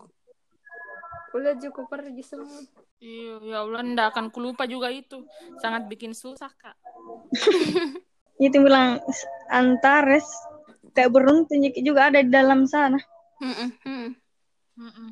kuliah 1.29 1.55
cukup 1.59 1.85
pergi 1.91 2.23
semua. 2.23 2.63
Iya 3.03 3.43
ya 3.43 3.57
Allah 3.67 3.83
ndak 3.83 4.15
akan 4.15 4.31
kulupa 4.31 4.63
juga 4.63 4.87
itu. 4.89 5.27
Sangat 5.59 5.85
bikin 5.91 6.15
susah 6.15 6.49
kak. 6.55 6.79
Itu 8.43 8.57
bilang 8.63 9.03
Antares. 9.51 10.25
Kayak 10.95 11.11
beruntung 11.11 11.59
juga 11.83 12.13
ada 12.13 12.21
di 12.23 12.31
dalam 12.31 12.69
sana. 12.69 13.01
Mm-mm, 13.41 13.69
mm. 13.83 14.09
Mm-mm. 14.73 15.09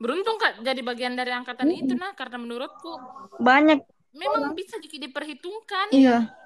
beruntung 0.00 0.40
kak 0.40 0.64
jadi 0.64 0.80
bagian 0.80 1.12
dari 1.12 1.28
angkatan 1.28 1.68
itu 1.76 1.92
nah 1.92 2.16
karena 2.16 2.40
menurutku. 2.40 2.96
Banyak. 3.36 3.84
Memang 4.16 4.56
bisa 4.56 4.80
jadi 4.80 5.06
diperhitungkan. 5.06 5.92
Iya 5.92 6.39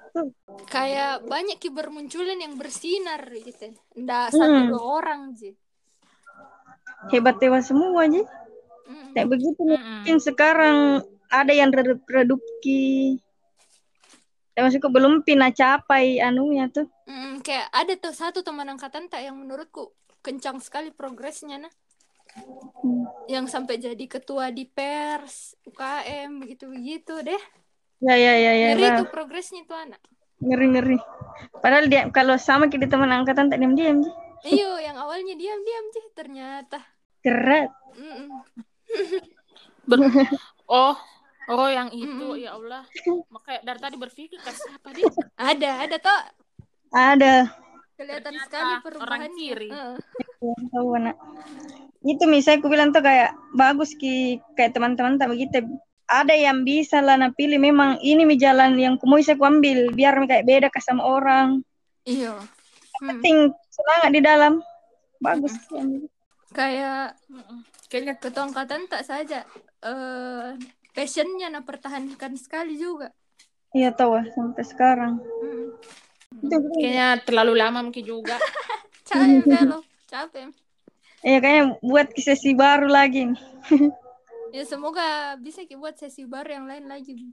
kayak 0.65 1.23
banyak 1.25 1.57
ki 1.57 1.69
bermunculan 1.69 2.39
yang 2.39 2.55
bersinar 2.55 3.19
gitu 3.31 3.75
ndak 3.95 4.31
satu 4.31 4.47
Hmm. 4.47 4.69
dua 4.71 4.83
orang 5.01 5.21
sih 5.35 5.53
hebat 7.11 7.37
hebat 7.37 7.61
semua 7.61 8.07
aja 8.07 8.23
Mm. 8.85 9.17
kayak 9.17 9.27
begitu 9.27 9.61
Mm-mm. 9.65 9.81
mungkin 10.05 10.17
sekarang 10.21 11.01
ada 11.27 11.49
yang 11.49 11.73
redup 11.73 12.05
redupki 12.05 13.17
ya 14.53 14.61
maksudku 14.61 14.87
belum 14.87 15.25
pina 15.25 15.49
capai 15.49 16.21
anunya 16.21 16.69
tuh 16.69 16.85
Mm, 17.05 17.41
kayak 17.41 17.69
ada 17.69 17.93
tuh 17.97 18.13
satu 18.13 18.39
teman 18.41 18.65
angkatan 18.65 19.09
tak 19.09 19.25
yang 19.25 19.37
menurutku 19.37 19.89
kencang 20.21 20.61
sekali 20.61 20.89
progresnya 20.89 21.59
nah 21.59 21.73
Hmm. 22.35 23.07
yang 23.25 23.47
sampai 23.47 23.79
jadi 23.79 24.05
ketua 24.05 24.51
di 24.51 24.67
pers 24.67 25.55
UKM 25.63 26.43
begitu 26.43 26.67
begitu 26.67 27.15
deh 27.21 27.41
ya 28.03 28.15
ya 28.15 28.33
ya 28.35 28.51
ya 28.53 28.67
ngeri 28.75 28.87
tuh 28.99 29.07
progresnya 29.09 29.61
tuh 29.63 29.77
anak. 29.77 30.01
Ngeri 30.41 30.65
ngeri. 30.73 30.97
Padahal 31.59 31.85
dia 31.87 32.07
kalau 32.11 32.35
sama 32.35 32.67
kita 32.67 32.87
teman 32.87 33.09
angkatan 33.09 33.47
tak 33.47 33.59
diam 33.59 33.73
diam 33.73 34.03
sih 34.03 34.13
iyo 34.45 34.77
yang 34.77 34.93
awalnya 34.95 35.33
diam 35.33 35.59
diam 35.63 35.85
sih 35.89 36.05
ternyata. 36.13 36.79
Keren 37.21 37.71
Mm-mm. 37.95 38.27
Ber- 39.85 40.01
oh 40.69 40.95
oh 41.47 41.69
yang 41.69 41.89
itu 41.89 42.35
Mm-mm. 42.35 42.43
ya 42.43 42.53
Allah. 42.53 42.83
Makanya 43.31 43.59
dari 43.63 43.79
tadi 43.79 43.95
berpikir 43.97 44.37
ke 44.37 44.51
siapa 44.51 44.89
dia? 44.93 45.09
Ada 45.35 45.71
ada 45.87 45.95
tuh 45.97 46.19
ada. 46.91 47.33
Kelihatan 47.95 48.35
Ternyata 48.35 48.43
sekali 48.43 48.73
orang 48.75 48.83
perubahannya. 48.83 49.29
kiri. 49.39 49.69
Heeh. 49.71 49.95
Yang 50.43 50.63
tahu 50.67 50.87
anak. 50.99 51.15
Itu 52.03 52.23
misalnya 52.27 52.57
aku 52.59 52.67
bilang 52.67 52.89
tuh 52.91 53.01
kayak 53.01 53.31
bagus 53.55 53.95
ki 53.95 54.15
kayak 54.53 54.75
teman-teman 54.75 55.15
tak 55.15 55.31
begitu 55.31 55.63
ada 56.05 56.33
yang 56.37 56.61
bisa 56.61 57.01
lah 57.01 57.17
nah 57.17 57.33
pilih. 57.33 57.57
Memang 57.57 57.97
ini 58.01 58.23
mi 58.23 58.37
jalan 58.37 58.77
yang 58.77 58.95
ku 59.01 59.09
mau 59.09 59.17
saya 59.21 59.37
ku 59.37 59.45
ambil. 59.45 59.89
Biar 59.91 60.17
mi 60.21 60.29
kayak 60.29 60.45
beda 60.45 60.67
ke 60.69 60.79
sama 60.81 61.05
orang. 61.05 61.61
Iyo 62.05 62.37
Hmm. 62.95 63.19
penting. 63.19 63.51
Semangat 63.67 64.09
di 64.15 64.21
dalam. 64.23 64.53
Bagus. 65.19 65.51
Yang- 65.73 66.07
kayak 66.55 67.19
kayaknya 67.91 68.15
ketua 68.15 68.47
angkatan 68.47 68.87
tak 68.87 69.03
saja 69.03 69.43
eh 69.83 70.55
passionnya 70.95 71.51
nah 71.51 71.67
pertahankan 71.67 72.39
sekali 72.39 72.79
juga. 72.79 73.11
Iya 73.75 73.91
tahu 73.91 74.15
ah, 74.15 74.25
sampai 74.31 74.63
sekarang. 74.63 75.13
Mm. 75.19 75.67
itu 76.35 76.57
kayaknya 76.79 77.07
terlalu 77.23 77.53
lama 77.59 77.79
mungkin 77.83 78.03
juga. 78.07 78.39
Capek 79.07 79.43
velo 79.43 79.79
capek. 80.07 80.47
Ya 81.25 81.37
kayaknya 81.43 81.75
buat 81.83 82.07
sesi 82.15 82.55
baru 82.55 82.87
lagi 82.87 83.33
nih. 83.33 83.39
ya 84.55 84.63
semoga 84.63 85.35
bisa 85.35 85.67
ki 85.67 85.75
buat 85.75 85.99
sesi 85.99 86.23
baru 86.23 86.63
yang 86.63 86.65
lain 86.71 86.87
lagi 86.87 87.27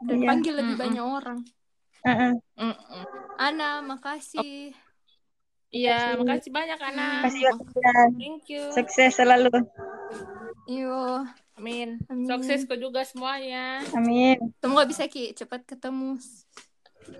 dan 0.00 0.16
Iya. 0.16 0.28
panggil 0.32 0.54
lebih 0.56 0.74
Mm-mm. 0.74 0.84
banyak 0.88 1.04
orang. 1.04 1.38
Ana, 3.36 3.84
makasih. 3.84 4.72
Iya, 5.68 6.16
makasih 6.16 6.48
banyak 6.48 6.80
Ana. 6.80 7.20
Kasih 7.28 7.40
ya 7.44 7.52
kalian. 7.52 8.10
Thank 8.16 8.44
you. 8.48 8.64
Sukses 8.72 9.12
selalu. 9.12 9.52
Yo, 10.64 11.26
Amin. 11.58 11.98
Amin. 12.08 12.24
Sukses 12.24 12.64
kau 12.64 12.78
juga 12.78 13.02
semuanya. 13.04 13.82
Amin. 13.92 14.38
semoga 14.62 14.86
bisa 14.88 15.10
Ki 15.10 15.34
cepat 15.34 15.66
ketemu. 15.68 16.16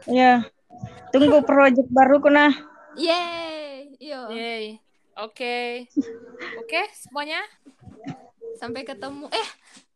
Ya. 0.09 0.47
Tunggu 1.13 1.43
proyek 1.45 1.85
baru 1.91 2.23
kuna. 2.23 2.55
Yeay, 2.97 3.93
yo. 3.99 4.31
Yeay. 4.33 4.79
Oke. 5.19 5.91
Oke, 6.63 6.81
semuanya. 6.95 7.43
Sampai 8.59 8.83
ketemu. 8.83 9.31
Eh, 9.31 9.49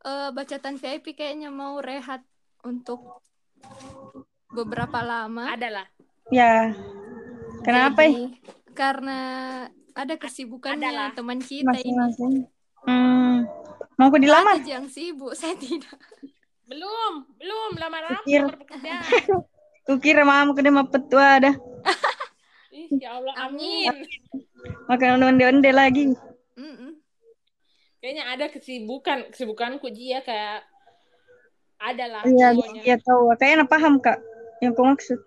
eh, 0.07 0.29
bacaan 0.31 0.79
VIP 0.79 1.19
kayaknya 1.19 1.51
mau 1.51 1.83
rehat 1.83 2.23
untuk 2.63 3.21
beberapa 4.55 5.03
lama. 5.03 5.51
Adalah. 5.51 5.87
Ya. 6.31 6.71
Kenapa? 7.67 8.07
Jadi, 8.07 8.39
karena 8.73 9.19
ada 9.93 10.15
kesibukannya 10.17 10.89
Adalah. 10.89 11.11
teman 11.13 11.39
kita 11.43 11.75
ini. 11.83 11.93
Masing-masing. 11.93 12.33
Hmm. 12.87 13.47
Mau 13.99 14.09
aku 14.11 14.19
dilamar? 14.19 14.59
Ada 14.59 14.83
yang 14.83 14.89
sibuk, 14.89 15.35
saya 15.39 15.55
tidak. 15.59 15.95
Belum, 16.67 17.27
belum 17.37 17.71
lama-lama 17.77 18.23
Pikir. 18.25 18.47
bekerja. 18.47 18.95
Kukira 19.87 20.23
mama 20.23 20.55
kena 20.55 20.71
mau 20.71 20.87
petua 20.87 21.43
dah. 21.43 21.55
Ih, 22.71 22.89
ya 22.97 23.19
Allah, 23.19 23.35
amin. 23.51 24.07
Makan 24.87 25.21
onde-onde 25.27 25.71
lagi. 25.75 26.15
Mm-mm. 26.55 27.01
Kayaknya 28.03 28.24
ada 28.34 28.46
kesibukan, 28.50 29.30
kesibukanku 29.30 29.86
Jia 29.94 30.26
kayak 30.26 30.66
ada 31.78 32.05
lah 32.11 32.22
Iya, 32.26 32.50
iya 32.82 32.96
tahu. 32.98 33.30
Kayaknya 33.38 33.70
paham 33.70 34.03
kak. 34.03 34.18
Yang 34.59 34.72
kau 34.74 34.86
maksud. 34.90 35.18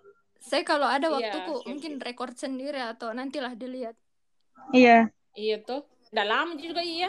Saya 0.44 0.60
kalau 0.60 0.84
ada 0.84 1.08
Iya, 1.08 1.16
waktuku 1.32 1.54
siap, 1.56 1.66
mungkin 1.72 1.92
record 2.04 2.36
sendiri 2.36 2.76
atau 2.76 3.16
nantilah 3.16 3.56
dilihat. 3.56 3.96
Iya. 4.76 5.08
Iya 5.32 5.56
tuh. 5.64 5.88
Udah 6.12 6.26
lama 6.28 6.52
juga 6.60 6.84
iya. 6.84 7.08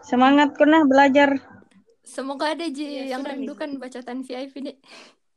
Semangat 0.00 0.56
kuna 0.56 0.88
belajar. 0.88 1.36
Semoga 2.00 2.56
ada 2.56 2.64
Ji 2.64 3.04
Iya, 3.04 3.20
yang 3.20 3.22
rindukan 3.28 3.76
bacaan 3.76 4.24
VIP 4.24 4.64
deh. 4.64 4.76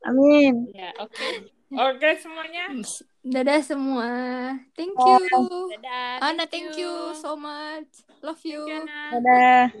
Amin. 0.08 0.72
Ya, 0.72 0.88
oke. 0.96 1.52
Oke 1.68 2.16
semuanya. 2.16 2.72
Dadah 3.24 3.60
semua. 3.64 4.08
Thank 4.76 4.92
Oh. 5.00 5.16
you. 5.16 5.72
Dadah. 5.72 6.20
Ana, 6.20 6.44
thank 6.44 6.76
you 6.76 6.92
so 7.16 7.32
much. 7.34 7.88
Love 8.20 8.40
you. 8.44 8.68
You. 8.68 8.84
Dadah. 8.84 9.72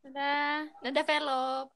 Dadah. 0.00 0.54
Dadah, 0.80 1.04
Velop. 1.04 1.70